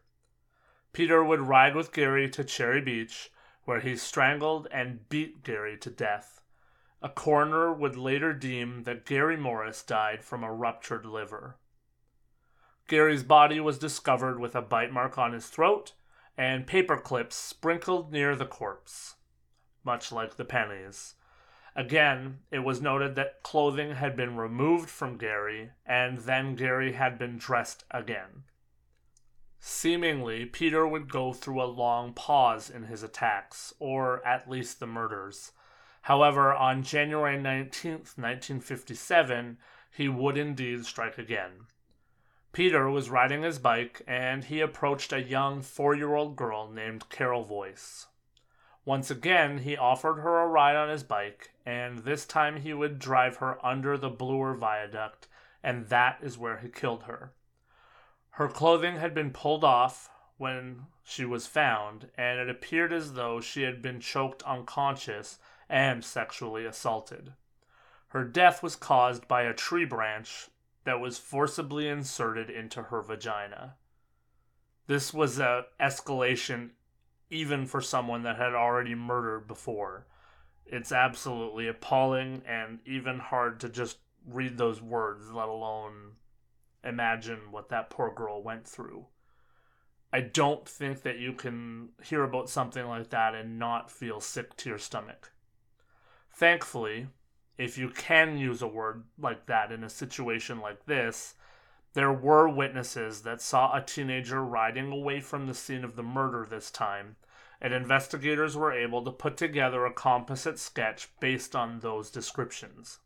Peter 0.94 1.22
would 1.22 1.40
ride 1.40 1.76
with 1.76 1.92
Gary 1.92 2.30
to 2.30 2.42
Cherry 2.42 2.80
Beach, 2.80 3.30
where 3.64 3.80
he 3.80 3.94
strangled 3.94 4.68
and 4.70 5.06
beat 5.10 5.44
Gary 5.44 5.76
to 5.76 5.90
death. 5.90 6.40
A 7.02 7.10
coroner 7.10 7.74
would 7.74 7.98
later 7.98 8.32
deem 8.32 8.84
that 8.84 9.04
Gary 9.04 9.36
Morris 9.36 9.82
died 9.82 10.24
from 10.24 10.42
a 10.42 10.50
ruptured 10.50 11.04
liver. 11.04 11.58
Gary's 12.88 13.22
body 13.22 13.60
was 13.60 13.78
discovered 13.78 14.40
with 14.40 14.56
a 14.56 14.62
bite 14.62 14.94
mark 14.94 15.18
on 15.18 15.34
his 15.34 15.48
throat 15.48 15.92
and 16.36 16.66
paper 16.66 16.96
clips 16.96 17.36
sprinkled 17.36 18.12
near 18.12 18.36
the 18.36 18.46
corpse, 18.46 19.16
much 19.84 20.12
like 20.12 20.36
the 20.36 20.44
pennies. 20.44 21.14
Again, 21.74 22.38
it 22.50 22.60
was 22.60 22.80
noted 22.80 23.14
that 23.14 23.42
clothing 23.42 23.96
had 23.96 24.16
been 24.16 24.36
removed 24.36 24.88
from 24.88 25.18
Gary, 25.18 25.72
and 25.84 26.18
then 26.18 26.54
Gary 26.54 26.92
had 26.92 27.18
been 27.18 27.36
dressed 27.36 27.84
again. 27.90 28.44
Seemingly, 29.58 30.46
Peter 30.46 30.86
would 30.86 31.10
go 31.10 31.32
through 31.32 31.60
a 31.60 31.64
long 31.64 32.12
pause 32.14 32.70
in 32.70 32.84
his 32.84 33.02
attacks, 33.02 33.74
or 33.78 34.24
at 34.26 34.48
least 34.48 34.80
the 34.80 34.86
murders. 34.86 35.52
However, 36.02 36.54
on 36.54 36.82
January 36.82 37.36
19, 37.36 37.92
1957, 37.92 39.58
he 39.90 40.08
would 40.08 40.36
indeed 40.36 40.86
strike 40.86 41.18
again. 41.18 41.66
Peter 42.56 42.88
was 42.88 43.10
riding 43.10 43.42
his 43.42 43.58
bike 43.58 44.00
and 44.06 44.44
he 44.44 44.62
approached 44.62 45.12
a 45.12 45.20
young 45.20 45.60
four 45.60 45.94
year 45.94 46.14
old 46.14 46.36
girl 46.36 46.70
named 46.70 47.10
Carol 47.10 47.44
Voice. 47.44 48.06
Once 48.82 49.10
again, 49.10 49.58
he 49.58 49.76
offered 49.76 50.20
her 50.20 50.40
a 50.40 50.46
ride 50.46 50.74
on 50.74 50.88
his 50.88 51.02
bike, 51.02 51.50
and 51.66 51.98
this 51.98 52.24
time 52.24 52.62
he 52.62 52.72
would 52.72 52.98
drive 52.98 53.36
her 53.36 53.58
under 53.62 53.98
the 53.98 54.08
Bloor 54.08 54.54
Viaduct, 54.54 55.28
and 55.62 55.88
that 55.88 56.18
is 56.22 56.38
where 56.38 56.56
he 56.56 56.70
killed 56.70 57.02
her. 57.02 57.34
Her 58.30 58.48
clothing 58.48 58.96
had 58.96 59.12
been 59.12 59.32
pulled 59.32 59.62
off 59.62 60.08
when 60.38 60.86
she 61.04 61.26
was 61.26 61.46
found, 61.46 62.08
and 62.16 62.40
it 62.40 62.48
appeared 62.48 62.90
as 62.90 63.12
though 63.12 63.38
she 63.38 63.64
had 63.64 63.82
been 63.82 64.00
choked 64.00 64.42
unconscious 64.44 65.38
and 65.68 66.02
sexually 66.02 66.64
assaulted. 66.64 67.34
Her 68.08 68.24
death 68.24 68.62
was 68.62 68.76
caused 68.76 69.28
by 69.28 69.42
a 69.42 69.52
tree 69.52 69.84
branch 69.84 70.48
that 70.86 71.00
was 71.00 71.18
forcibly 71.18 71.88
inserted 71.88 72.48
into 72.48 72.84
her 72.84 73.02
vagina. 73.02 73.74
This 74.86 75.12
was 75.12 75.40
a 75.40 75.64
escalation 75.80 76.70
even 77.28 77.66
for 77.66 77.80
someone 77.80 78.22
that 78.22 78.36
had 78.36 78.54
already 78.54 78.94
murdered 78.94 79.48
before. 79.48 80.06
It's 80.64 80.92
absolutely 80.92 81.66
appalling 81.66 82.42
and 82.46 82.78
even 82.86 83.18
hard 83.18 83.58
to 83.60 83.68
just 83.68 83.98
read 84.24 84.56
those 84.56 84.80
words, 84.80 85.32
let 85.32 85.48
alone 85.48 86.12
imagine 86.84 87.50
what 87.50 87.68
that 87.70 87.90
poor 87.90 88.12
girl 88.14 88.40
went 88.40 88.64
through. 88.64 89.06
I 90.12 90.20
don't 90.20 90.68
think 90.68 91.02
that 91.02 91.18
you 91.18 91.32
can 91.32 91.88
hear 92.00 92.22
about 92.22 92.48
something 92.48 92.86
like 92.86 93.10
that 93.10 93.34
and 93.34 93.58
not 93.58 93.90
feel 93.90 94.20
sick 94.20 94.56
to 94.58 94.68
your 94.68 94.78
stomach. 94.78 95.32
Thankfully, 96.32 97.08
if 97.58 97.78
you 97.78 97.88
can 97.88 98.36
use 98.36 98.62
a 98.62 98.68
word 98.68 99.04
like 99.18 99.46
that 99.46 99.72
in 99.72 99.82
a 99.82 99.90
situation 99.90 100.60
like 100.60 100.86
this, 100.86 101.34
there 101.94 102.12
were 102.12 102.48
witnesses 102.48 103.22
that 103.22 103.40
saw 103.40 103.74
a 103.74 103.80
teenager 103.80 104.44
riding 104.44 104.92
away 104.92 105.20
from 105.20 105.46
the 105.46 105.54
scene 105.54 105.82
of 105.82 105.96
the 105.96 106.02
murder 106.02 106.44
this 106.44 106.70
time, 106.70 107.16
and 107.60 107.72
investigators 107.72 108.56
were 108.56 108.72
able 108.72 109.02
to 109.02 109.10
put 109.10 109.38
together 109.38 109.86
a 109.86 109.92
composite 109.92 110.58
sketch 110.58 111.08
based 111.20 111.56
on 111.56 111.80
those 111.80 112.10
descriptions. 112.10 112.98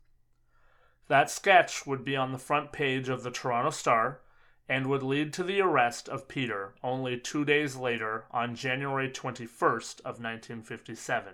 That 1.07 1.29
sketch 1.29 1.87
would 1.87 2.03
be 2.03 2.17
on 2.17 2.31
the 2.33 2.37
front 2.37 2.71
page 2.73 3.07
of 3.07 3.23
the 3.23 3.31
Toronto 3.31 3.69
Star 3.69 4.21
and 4.67 4.87
would 4.87 5.03
lead 5.03 5.33
to 5.33 5.43
the 5.43 5.61
arrest 5.61 6.07
of 6.07 6.27
Peter 6.27 6.73
only 6.83 7.17
two 7.17 7.43
days 7.43 7.75
later 7.75 8.25
on 8.31 8.55
January 8.55 9.09
21st 9.09 9.99
of 10.01 10.19
1957. 10.19 11.33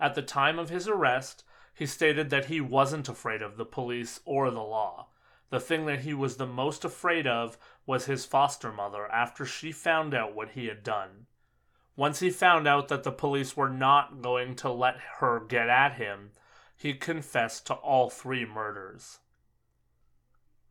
At 0.00 0.14
the 0.14 0.22
time 0.22 0.58
of 0.58 0.68
his 0.68 0.88
arrest, 0.88 1.44
he 1.74 1.86
stated 1.86 2.30
that 2.30 2.46
he 2.46 2.60
wasn't 2.60 3.08
afraid 3.08 3.42
of 3.42 3.56
the 3.56 3.64
police 3.64 4.20
or 4.24 4.50
the 4.50 4.62
law. 4.62 5.08
The 5.50 5.60
thing 5.60 5.86
that 5.86 6.00
he 6.00 6.14
was 6.14 6.36
the 6.36 6.46
most 6.46 6.84
afraid 6.84 7.26
of 7.26 7.58
was 7.86 8.06
his 8.06 8.24
foster 8.24 8.72
mother 8.72 9.06
after 9.12 9.44
she 9.44 9.72
found 9.72 10.14
out 10.14 10.34
what 10.34 10.50
he 10.50 10.66
had 10.66 10.82
done. 10.82 11.26
Once 11.94 12.20
he 12.20 12.30
found 12.30 12.66
out 12.66 12.88
that 12.88 13.02
the 13.02 13.12
police 13.12 13.56
were 13.56 13.68
not 13.68 14.22
going 14.22 14.54
to 14.56 14.70
let 14.70 14.96
her 15.18 15.40
get 15.40 15.68
at 15.68 15.94
him, 15.94 16.30
he 16.74 16.94
confessed 16.94 17.66
to 17.66 17.74
all 17.74 18.08
three 18.08 18.46
murders. 18.46 19.18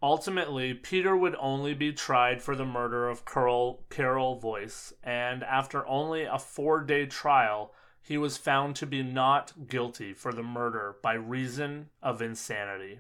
Ultimately, 0.04 0.74
Peter 0.74 1.16
would 1.16 1.36
only 1.40 1.76
be 1.76 1.94
tried 1.94 2.42
for 2.42 2.56
the 2.56 2.66
murder 2.66 3.08
of 3.08 3.24
Carol, 3.24 3.86
Carol 3.92 4.36
Voice, 4.40 4.94
and 5.04 5.44
after 5.44 5.86
only 5.86 6.24
a 6.24 6.40
four 6.40 6.82
day 6.82 7.06
trial, 7.06 7.72
he 8.02 8.18
was 8.18 8.38
found 8.38 8.76
to 8.76 8.86
be 8.86 9.04
not 9.04 9.68
guilty 9.68 10.14
for 10.14 10.34
the 10.34 10.44
murder 10.44 10.96
by 11.02 11.14
reason 11.14 11.90
of 12.02 12.22
insanity. 12.22 13.00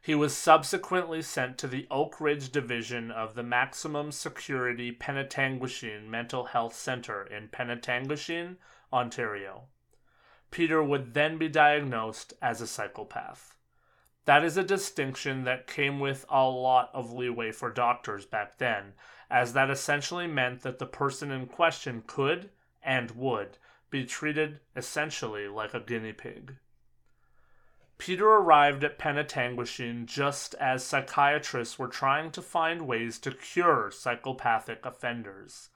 He 0.00 0.14
was 0.14 0.36
subsequently 0.36 1.22
sent 1.22 1.58
to 1.58 1.68
the 1.68 1.86
Oak 1.90 2.20
Ridge 2.20 2.50
Division 2.50 3.10
of 3.12 3.34
the 3.34 3.44
Maximum 3.44 4.10
Security 4.10 4.90
Penetanguishene 4.90 6.08
Mental 6.08 6.46
Health 6.46 6.74
Center 6.74 7.22
in 7.24 7.48
Penetanguishene, 7.48 8.56
Ontario. 8.92 9.66
Peter 10.50 10.82
would 10.82 11.14
then 11.14 11.38
be 11.38 11.48
diagnosed 11.48 12.32
as 12.42 12.60
a 12.60 12.66
psychopath. 12.66 13.56
That 14.24 14.44
is 14.44 14.56
a 14.56 14.64
distinction 14.64 15.44
that 15.44 15.66
came 15.66 16.00
with 16.00 16.24
a 16.28 16.48
lot 16.48 16.90
of 16.92 17.12
leeway 17.12 17.52
for 17.52 17.70
doctors 17.70 18.26
back 18.26 18.58
then, 18.58 18.94
as 19.30 19.52
that 19.52 19.70
essentially 19.70 20.26
meant 20.26 20.62
that 20.62 20.78
the 20.78 20.86
person 20.86 21.30
in 21.30 21.46
question 21.46 22.02
could 22.06 22.50
and 22.82 23.12
would 23.12 23.58
be 23.92 24.04
treated 24.04 24.58
essentially 24.74 25.46
like 25.46 25.74
a 25.74 25.80
guinea 25.80 26.12
pig. 26.12 26.56
Peter 27.98 28.26
arrived 28.26 28.82
at 28.82 28.98
Penetanguishene 28.98 30.06
just 30.06 30.56
as 30.56 30.82
psychiatrists 30.82 31.78
were 31.78 31.86
trying 31.86 32.32
to 32.32 32.42
find 32.42 32.88
ways 32.88 33.20
to 33.20 33.30
cure 33.30 33.92
psychopathic 33.92 34.84
offenders. 34.84 35.68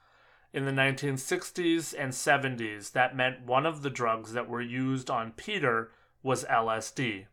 In 0.53 0.65
the 0.65 0.73
1960s 0.73 1.95
and 1.97 2.13
70s, 2.13 2.91
that 2.91 3.15
meant 3.15 3.47
one 3.47 3.65
of 3.65 3.83
the 3.83 3.91
drugs 3.91 4.33
that 4.33 4.49
were 4.49 4.61
used 4.61 5.09
on 5.09 5.31
Peter 5.33 5.93
was 6.23 6.45
LSD. 6.47 7.27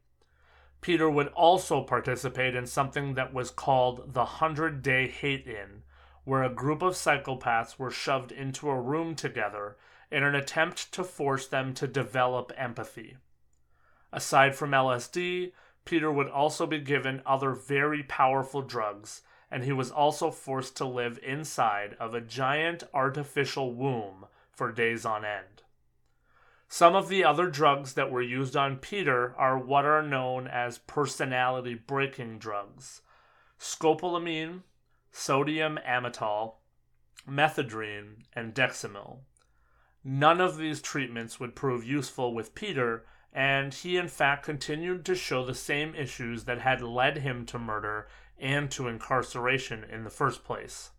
Peter 0.82 1.10
would 1.10 1.30
also 1.30 1.82
participate 1.82 2.56
in 2.56 2.68
something 2.68 3.14
that 3.14 3.34
was 3.34 3.50
called 3.50 4.14
the 4.14 4.26
Hundred 4.26 4.84
Day 4.84 5.08
Hate 5.08 5.48
In, 5.48 5.84
where 6.26 6.44
a 6.44 6.54
group 6.54 6.82
of 6.82 6.94
psychopaths 6.94 7.80
were 7.80 7.90
shoved 7.90 8.32
into 8.32 8.70
a 8.70 8.80
room 8.80 9.16
together 9.16 9.78
in 10.14 10.24
an 10.24 10.36
attempt 10.36 10.92
to 10.94 11.04
force 11.04 11.48
them 11.48 11.74
to 11.74 11.88
develop 11.88 12.52
empathy. 12.56 13.18
Aside 14.12 14.56
from 14.56 14.70
LSD, 14.70 15.54
Peter 15.86 16.12
would 16.12 16.30
also 16.30 16.68
be 16.68 16.80
given 16.80 17.24
other 17.26 17.54
very 17.54 18.04
powerful 18.04 18.62
drugs, 18.62 19.24
and 19.50 19.64
he 19.64 19.72
was 19.72 19.90
also 19.90 20.30
forced 20.30 20.78
to 20.78 20.86
live 20.86 21.20
inside 21.24 21.98
of 22.00 22.14
a 22.14 22.22
giant 22.22 22.84
artificial 22.94 23.74
womb 23.74 24.28
for 24.52 24.72
days 24.72 25.04
on 25.04 25.26
end. 25.26 25.64
Some 26.68 26.96
of 26.96 27.10
the 27.10 27.24
other 27.24 27.50
drugs 27.50 27.94
that 27.94 28.12
were 28.12 28.22
used 28.22 28.56
on 28.56 28.78
Peter 28.78 29.34
are 29.36 29.58
what 29.58 29.84
are 29.84 30.04
known 30.04 30.48
as 30.48 30.78
personality 30.78 31.74
breaking 31.74 32.38
drugs 32.38 33.02
scopolamine, 33.60 34.62
sodium 35.12 35.80
amytal, 35.88 36.56
methedrine, 37.28 38.24
and 38.34 38.54
dexamyl. 38.54 39.20
None 40.04 40.42
of 40.42 40.58
these 40.58 40.82
treatments 40.82 41.40
would 41.40 41.56
prove 41.56 41.86
useful 41.86 42.34
with 42.34 42.56
Peter, 42.56 43.06
and 43.32 43.74
he 43.74 43.98
in 43.98 44.10
fact 44.10 44.44
continued 44.44 45.06
to 45.06 45.16
show 45.16 45.46
the 45.46 45.56
same 45.56 45.96
issues 45.96 46.44
that 46.44 46.60
had 46.60 46.82
led 46.82 47.20
him 47.20 47.46
to 47.48 47.58
murder 47.58 48.08
and 48.38 48.70
to 48.72 48.88
incarceration 48.88 49.84
in 49.84 50.04
the 50.04 50.10
first 50.10 50.44
place. 50.44 50.92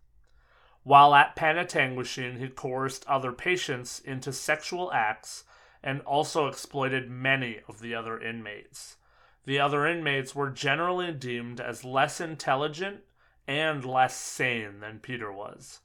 While 0.83 1.13
at 1.15 1.35
Penetanguishene, 1.35 2.39
he 2.39 2.47
coerced 2.47 3.07
other 3.07 3.31
patients 3.31 3.99
into 3.99 4.33
sexual 4.33 4.91
acts 4.91 5.43
and 5.83 6.01
also 6.01 6.47
exploited 6.47 7.09
many 7.09 7.61
of 7.67 7.79
the 7.79 7.93
other 7.93 8.19
inmates. 8.19 8.97
The 9.45 9.59
other 9.59 9.85
inmates 9.85 10.33
were 10.33 10.49
generally 10.49 11.11
deemed 11.11 11.61
as 11.61 11.83
less 11.83 12.19
intelligent 12.19 13.01
and 13.47 13.85
less 13.85 14.15
sane 14.15 14.79
than 14.79 14.99
Peter 14.99 15.31
was. 15.31 15.81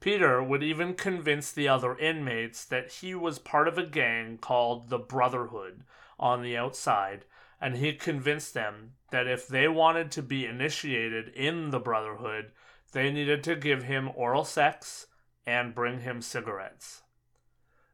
Peter 0.00 0.42
would 0.42 0.62
even 0.62 0.94
convince 0.94 1.50
the 1.50 1.68
other 1.68 1.96
inmates 1.98 2.64
that 2.64 2.92
he 2.92 3.14
was 3.14 3.38
part 3.38 3.66
of 3.68 3.78
a 3.78 3.86
gang 3.86 4.36
called 4.36 4.88
the 4.88 4.98
Brotherhood 4.98 5.82
on 6.18 6.42
the 6.42 6.56
outside, 6.56 7.24
and 7.60 7.76
he 7.76 7.94
convinced 7.94 8.54
them 8.54 8.92
that 9.10 9.26
if 9.26 9.48
they 9.48 9.68
wanted 9.68 10.10
to 10.10 10.22
be 10.22 10.44
initiated 10.44 11.28
in 11.28 11.70
the 11.70 11.80
Brotherhood, 11.80 12.52
they 12.92 13.10
needed 13.10 13.42
to 13.44 13.56
give 13.56 13.84
him 13.84 14.10
oral 14.14 14.44
sex 14.44 15.06
and 15.46 15.74
bring 15.74 16.00
him 16.00 16.20
cigarettes. 16.20 17.02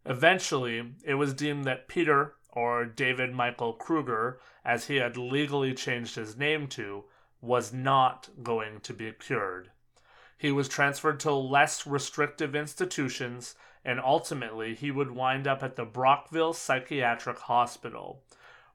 Eventually, 0.04 0.94
it 1.04 1.14
was 1.14 1.34
deemed 1.34 1.64
that 1.64 1.88
Peter, 1.88 2.34
or 2.48 2.84
David 2.84 3.32
Michael 3.32 3.74
Kruger, 3.74 4.40
as 4.64 4.86
he 4.86 4.96
had 4.96 5.16
legally 5.16 5.74
changed 5.74 6.16
his 6.16 6.36
name 6.36 6.66
to, 6.68 7.04
was 7.40 7.72
not 7.72 8.28
going 8.42 8.80
to 8.80 8.92
be 8.92 9.12
cured. 9.12 9.70
He 10.40 10.50
was 10.50 10.70
transferred 10.70 11.20
to 11.20 11.34
less 11.34 11.86
restrictive 11.86 12.56
institutions, 12.56 13.56
and 13.84 14.00
ultimately 14.00 14.74
he 14.74 14.90
would 14.90 15.10
wind 15.10 15.46
up 15.46 15.62
at 15.62 15.76
the 15.76 15.84
Brockville 15.84 16.54
Psychiatric 16.54 17.40
Hospital, 17.40 18.22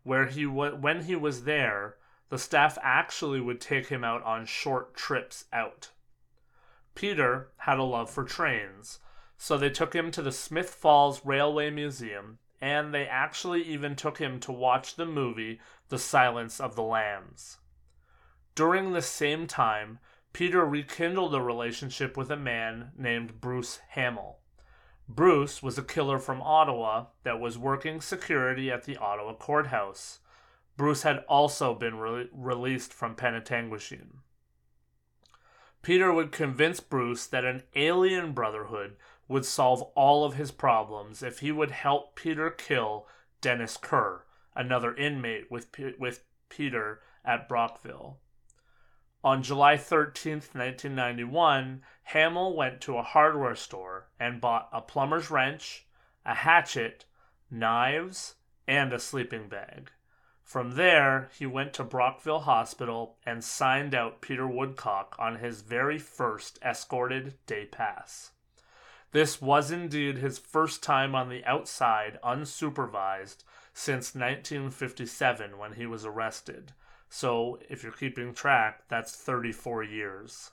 where 0.03 0.27
he 0.27 0.43
w- 0.43 0.75
when 0.75 1.05
he 1.05 1.15
was 1.15 1.45
there, 1.45 1.95
the 2.29 2.37
staff 2.37 2.77
actually 2.83 3.41
would 3.41 3.59
take 3.59 3.87
him 3.87 4.03
out 4.03 4.21
on 4.21 4.45
short 4.45 4.93
trips 4.93 5.45
out. 5.51 5.89
Peter 6.93 7.49
had 7.57 7.79
a 7.79 7.83
love 7.83 8.11
for 8.11 8.23
trains, 8.23 8.99
so 9.35 9.57
they 9.57 9.71
took 9.71 9.95
him 9.95 10.11
to 10.11 10.21
the 10.21 10.31
Smith 10.31 10.69
Falls 10.69 11.25
Railway 11.25 11.71
Museum, 11.71 12.37
and 12.61 12.93
they 12.93 13.07
actually 13.07 13.63
even 13.63 13.95
took 13.95 14.19
him 14.19 14.39
to 14.41 14.51
watch 14.51 14.97
the 14.97 15.05
movie 15.07 15.59
The 15.89 15.97
Silence 15.97 16.59
of 16.59 16.75
the 16.75 16.83
Lambs. 16.83 17.57
During 18.53 18.93
the 18.93 19.01
same 19.01 19.47
time, 19.47 19.97
Peter 20.35 20.65
rekindled 20.65 21.33
a 21.33 21.39
relationship 21.39 22.17
with 22.17 22.29
a 22.29 22.35
man 22.35 22.91
named 22.97 23.39
Bruce 23.39 23.79
Hamill. 23.91 24.39
Bruce 25.07 25.63
was 25.63 25.77
a 25.77 25.81
killer 25.81 26.19
from 26.19 26.41
Ottawa 26.41 27.05
that 27.23 27.39
was 27.39 27.57
working 27.57 28.01
security 28.01 28.69
at 28.69 28.83
the 28.83 28.97
Ottawa 28.97 29.33
courthouse. 29.35 30.19
Bruce 30.75 31.03
had 31.03 31.19
also 31.29 31.73
been 31.73 31.95
re- 31.95 32.27
released 32.33 32.91
from 32.91 33.15
Penetanguishene. 33.15 34.17
Peter 35.81 36.11
would 36.11 36.33
convince 36.33 36.81
Bruce 36.81 37.25
that 37.27 37.45
an 37.45 37.63
alien 37.73 38.33
brotherhood 38.33 38.97
would 39.29 39.45
solve 39.45 39.83
all 39.95 40.25
of 40.25 40.33
his 40.33 40.51
problems 40.51 41.23
if 41.23 41.39
he 41.39 41.53
would 41.53 41.71
help 41.71 42.13
Peter 42.17 42.49
kill 42.49 43.07
Dennis 43.39 43.77
Kerr, 43.77 44.25
another 44.53 44.93
inmate 44.95 45.49
with, 45.49 45.71
P- 45.71 45.95
with 45.97 46.25
Peter 46.49 46.99
at 47.23 47.47
Brockville. 47.47 48.19
On 49.25 49.41
July 49.41 49.75
13, 49.75 50.33
1991, 50.33 51.81
Hamill 52.03 52.55
went 52.55 52.79
to 52.81 52.99
a 52.99 53.01
hardware 53.01 53.55
store 53.55 54.07
and 54.19 54.39
bought 54.39 54.69
a 54.71 54.81
plumber's 54.81 55.31
wrench, 55.31 55.87
a 56.23 56.35
hatchet, 56.35 57.05
knives, 57.49 58.35
and 58.67 58.93
a 58.93 58.99
sleeping 58.99 59.47
bag. 59.47 59.89
From 60.43 60.75
there, 60.75 61.31
he 61.33 61.47
went 61.47 61.73
to 61.73 61.83
Brockville 61.83 62.41
Hospital 62.41 63.17
and 63.25 63.43
signed 63.43 63.95
out 63.95 64.21
Peter 64.21 64.47
Woodcock 64.47 65.15
on 65.17 65.37
his 65.37 65.61
very 65.61 65.97
first 65.97 66.59
escorted 66.61 67.33
day 67.47 67.65
pass. 67.65 68.33
This 69.11 69.41
was 69.41 69.71
indeed 69.71 70.19
his 70.19 70.37
first 70.37 70.83
time 70.83 71.15
on 71.15 71.29
the 71.29 71.43
outside 71.45 72.19
unsupervised 72.23 73.43
since 73.73 74.13
1957 74.13 75.57
when 75.57 75.73
he 75.73 75.87
was 75.87 76.05
arrested. 76.05 76.73
So, 77.09 77.59
if 77.69 77.83
you're 77.83 77.91
keeping 77.91 78.33
track, 78.33 78.83
that's 78.89 79.15
34 79.15 79.83
years. 79.83 80.51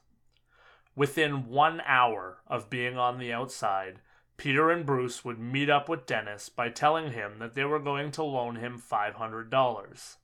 Within 0.95 1.49
one 1.49 1.81
hour 1.87 2.39
of 2.47 2.71
being 2.71 2.99
on 2.99 3.19
the 3.19 3.33
outside, 3.33 4.01
Peter 4.37 4.71
and 4.71 4.85
Bruce 4.85 5.25
would 5.25 5.39
meet 5.39 5.71
up 5.71 5.89
with 5.89 6.07
Dennis 6.07 6.49
by 6.49 6.69
telling 6.69 7.13
him 7.13 7.39
that 7.39 7.55
they 7.55 7.65
were 7.65 7.79
going 7.79 8.11
to 8.13 8.23
loan 8.23 8.57
him 8.57 8.81
$500. 8.81 10.17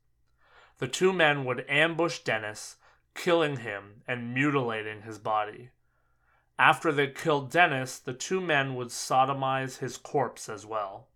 The 0.78 0.88
two 0.88 1.12
men 1.12 1.44
would 1.44 1.64
ambush 1.68 2.20
Dennis, 2.20 2.76
killing 3.14 3.58
him 3.58 4.02
and 4.06 4.34
mutilating 4.34 5.02
his 5.02 5.18
body. 5.18 5.70
After 6.58 6.90
they 6.90 7.06
killed 7.06 7.50
Dennis, 7.50 7.98
the 7.98 8.12
two 8.12 8.40
men 8.40 8.74
would 8.74 8.88
sodomize 8.88 9.78
his 9.78 9.96
corpse 9.96 10.48
as 10.48 10.66
well. 10.66 11.06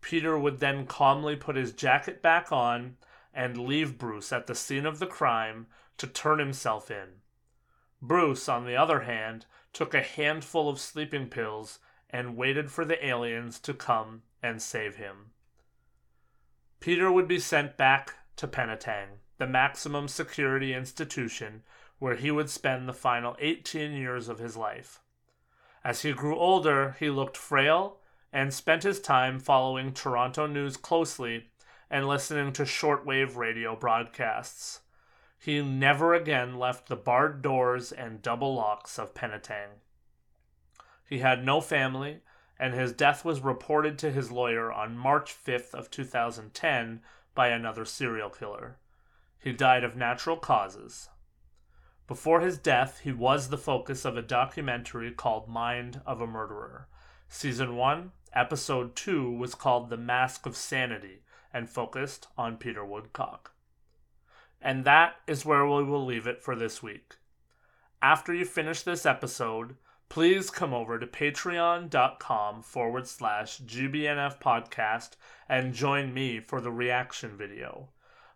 Peter 0.00 0.36
would 0.36 0.58
then 0.58 0.86
calmly 0.86 1.36
put 1.36 1.54
his 1.54 1.72
jacket 1.72 2.20
back 2.20 2.50
on 2.50 2.96
and 3.34 3.56
leave 3.56 3.98
Bruce 3.98 4.32
at 4.32 4.46
the 4.46 4.54
scene 4.54 4.86
of 4.86 4.98
the 4.98 5.06
crime 5.06 5.66
to 5.98 6.06
turn 6.06 6.38
himself 6.38 6.90
in. 6.90 7.20
Bruce, 8.00 8.48
on 8.48 8.66
the 8.66 8.76
other 8.76 9.00
hand, 9.00 9.46
took 9.72 9.94
a 9.94 10.02
handful 10.02 10.68
of 10.68 10.80
sleeping 10.80 11.28
pills 11.28 11.78
and 12.10 12.36
waited 12.36 12.70
for 12.70 12.84
the 12.84 13.04
aliens 13.04 13.58
to 13.60 13.72
come 13.72 14.22
and 14.42 14.60
save 14.60 14.96
him. 14.96 15.30
Peter 16.80 17.10
would 17.12 17.28
be 17.28 17.38
sent 17.38 17.76
back 17.76 18.16
to 18.36 18.48
Penetang, 18.48 19.20
the 19.38 19.46
maximum 19.46 20.08
security 20.08 20.74
institution 20.74 21.62
where 22.00 22.16
he 22.16 22.32
would 22.32 22.50
spend 22.50 22.88
the 22.88 22.92
final 22.92 23.36
18 23.38 23.92
years 23.92 24.28
of 24.28 24.40
his 24.40 24.56
life. 24.56 25.00
As 25.84 26.02
he 26.02 26.12
grew 26.12 26.36
older, 26.36 26.96
he 26.98 27.08
looked 27.08 27.36
frail 27.36 28.00
and 28.32 28.52
spent 28.52 28.82
his 28.82 29.00
time 29.00 29.38
following 29.38 29.92
Toronto 29.92 30.46
news 30.46 30.76
closely 30.76 31.50
and 31.92 32.08
listening 32.08 32.50
to 32.54 32.62
shortwave 32.62 33.36
radio 33.36 33.76
broadcasts. 33.76 34.80
He 35.38 35.60
never 35.60 36.14
again 36.14 36.58
left 36.58 36.88
the 36.88 36.96
barred 36.96 37.42
doors 37.42 37.92
and 37.92 38.22
double 38.22 38.54
locks 38.54 38.98
of 38.98 39.12
Penetang. 39.12 39.80
He 41.06 41.18
had 41.18 41.44
no 41.44 41.60
family, 41.60 42.20
and 42.58 42.72
his 42.72 42.94
death 42.94 43.26
was 43.26 43.42
reported 43.42 43.98
to 43.98 44.10
his 44.10 44.32
lawyer 44.32 44.72
on 44.72 44.96
March 44.96 45.34
5th 45.34 45.74
of 45.74 45.90
2010 45.90 47.02
by 47.34 47.48
another 47.48 47.84
serial 47.84 48.30
killer. 48.30 48.78
He 49.38 49.52
died 49.52 49.84
of 49.84 49.94
natural 49.94 50.38
causes. 50.38 51.10
Before 52.06 52.40
his 52.40 52.56
death, 52.56 53.00
he 53.00 53.12
was 53.12 53.50
the 53.50 53.58
focus 53.58 54.06
of 54.06 54.16
a 54.16 54.22
documentary 54.22 55.10
called 55.10 55.46
Mind 55.46 56.00
of 56.06 56.22
a 56.22 56.26
Murderer. 56.26 56.88
Season 57.28 57.76
1, 57.76 58.12
Episode 58.32 58.96
2 58.96 59.30
was 59.30 59.54
called 59.54 59.90
The 59.90 59.98
Mask 59.98 60.46
of 60.46 60.56
Sanity 60.56 61.22
and 61.52 61.68
focused 61.68 62.28
on 62.36 62.56
Peter 62.56 62.84
Woodcock. 62.84 63.52
And 64.60 64.84
that 64.84 65.16
is 65.26 65.44
where 65.44 65.66
we 65.66 65.82
will 65.82 66.04
leave 66.04 66.26
it 66.26 66.42
for 66.42 66.54
this 66.54 66.82
week. 66.82 67.16
After 68.00 68.32
you 68.32 68.44
finish 68.44 68.82
this 68.82 69.06
episode, 69.06 69.76
please 70.08 70.50
come 70.50 70.74
over 70.74 70.98
to 70.98 71.06
patreon.com 71.06 72.62
forward 72.62 73.06
slash 73.06 73.60
GBNF 73.60 74.40
podcast 74.40 75.10
and 75.48 75.74
join 75.74 76.12
me 76.12 76.40
for 76.40 76.60
the 76.60 76.70
reaction 76.70 77.36
video. 77.36 77.88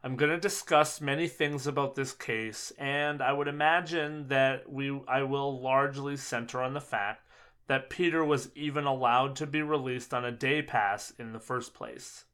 I'm 0.03 0.17
going 0.17 0.31
to 0.31 0.39
discuss 0.39 1.01
many 1.01 1.27
things 1.27 1.67
about 1.67 1.97
this 1.97 2.13
case, 2.13 2.73
and 2.79 3.21
I 3.21 3.33
would 3.33 3.49
imagine 3.49 4.29
that 4.29 4.71
we 4.71 5.01
I 5.09 5.23
will 5.23 5.61
largely 5.61 6.17
center 6.17 6.63
on 6.63 6.75
the 6.75 6.81
fact 6.81 7.27
that 7.67 7.91
Peter 7.91 8.25
was 8.25 8.51
even 8.55 8.85
allowed 8.85 9.35
to 9.37 9.47
be 9.47 9.63
released 9.63 10.15
on 10.15 10.25
a 10.25 10.31
day 10.31 10.63
pass 10.63 11.13
in 11.19 11.33
the 11.33 11.41
first 11.41 11.75
place. 11.75 12.25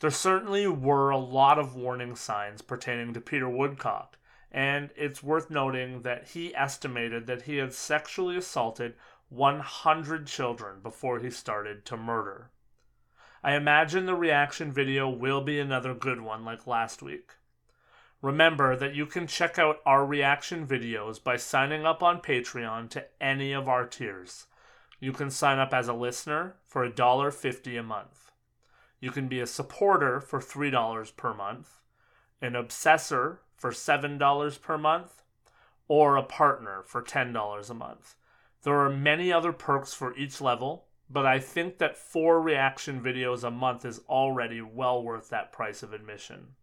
There 0.00 0.10
certainly 0.10 0.68
were 0.68 1.10
a 1.10 1.18
lot 1.18 1.58
of 1.58 1.74
warning 1.74 2.14
signs 2.14 2.62
pertaining 2.62 3.14
to 3.14 3.20
Peter 3.20 3.48
Woodcock, 3.48 4.16
and 4.52 4.90
it's 4.96 5.24
worth 5.24 5.50
noting 5.50 6.02
that 6.02 6.28
he 6.28 6.54
estimated 6.54 7.26
that 7.26 7.42
he 7.42 7.56
had 7.56 7.72
sexually 7.72 8.36
assaulted 8.36 8.94
100 9.28 10.26
children 10.26 10.80
before 10.80 11.18
he 11.18 11.30
started 11.30 11.84
to 11.86 11.96
murder. 11.96 12.50
I 13.42 13.54
imagine 13.54 14.06
the 14.06 14.14
reaction 14.14 14.72
video 14.72 15.08
will 15.08 15.40
be 15.40 15.58
another 15.58 15.94
good 15.94 16.20
one 16.20 16.44
like 16.44 16.66
last 16.66 17.02
week. 17.02 17.32
Remember 18.22 18.76
that 18.76 18.94
you 18.94 19.06
can 19.06 19.26
check 19.26 19.58
out 19.58 19.80
our 19.84 20.06
reaction 20.06 20.66
videos 20.66 21.22
by 21.22 21.36
signing 21.36 21.84
up 21.84 22.02
on 22.02 22.20
Patreon 22.20 22.88
to 22.90 23.04
any 23.20 23.52
of 23.52 23.68
our 23.68 23.86
tiers. 23.86 24.46
You 25.00 25.12
can 25.12 25.30
sign 25.30 25.58
up 25.58 25.74
as 25.74 25.88
a 25.88 25.92
listener 25.92 26.56
for 26.64 26.88
$1.50 26.88 27.78
a 27.78 27.82
month. 27.82 28.27
You 29.00 29.10
can 29.10 29.28
be 29.28 29.40
a 29.40 29.46
supporter 29.46 30.20
for 30.20 30.40
$3 30.40 31.16
per 31.16 31.34
month, 31.34 31.80
an 32.40 32.54
obsessor 32.54 33.38
for 33.56 33.70
$7 33.70 34.62
per 34.62 34.78
month, 34.78 35.22
or 35.86 36.16
a 36.16 36.22
partner 36.22 36.82
for 36.84 37.02
$10 37.02 37.70
a 37.70 37.74
month. 37.74 38.14
There 38.62 38.78
are 38.80 38.90
many 38.90 39.32
other 39.32 39.52
perks 39.52 39.94
for 39.94 40.16
each 40.16 40.40
level, 40.40 40.86
but 41.08 41.24
I 41.24 41.38
think 41.38 41.78
that 41.78 41.96
four 41.96 42.40
reaction 42.40 43.00
videos 43.00 43.44
a 43.44 43.50
month 43.50 43.84
is 43.84 44.00
already 44.08 44.60
well 44.60 45.02
worth 45.02 45.30
that 45.30 45.52
price 45.52 45.82
of 45.82 45.92
admission. 45.92 46.54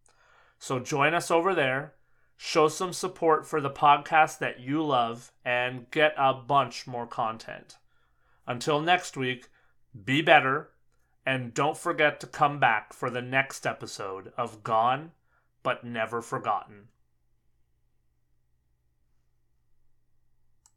So 0.59 0.79
join 0.79 1.13
us 1.13 1.31
over 1.31 1.55
there, 1.55 1.93
show 2.37 2.67
some 2.67 2.93
support 2.93 3.47
for 3.47 3.61
the 3.61 3.69
podcast 3.69 4.39
that 4.39 4.59
you 4.59 4.83
love, 4.83 5.31
and 5.43 5.89
get 5.89 6.13
a 6.17 6.33
bunch 6.33 6.85
more 6.85 7.07
content. 7.07 7.77
Until 8.45 8.81
next 8.81 9.17
week, 9.17 9.47
be 10.03 10.21
better 10.21 10.69
and 11.25 11.53
don't 11.53 11.77
forget 11.77 12.19
to 12.19 12.27
come 12.27 12.59
back 12.59 12.93
for 12.93 13.09
the 13.09 13.21
next 13.21 13.65
episode 13.65 14.31
of 14.37 14.63
Gone 14.63 15.11
But 15.63 15.83
Never 15.83 16.21
Forgotten. 16.21 16.89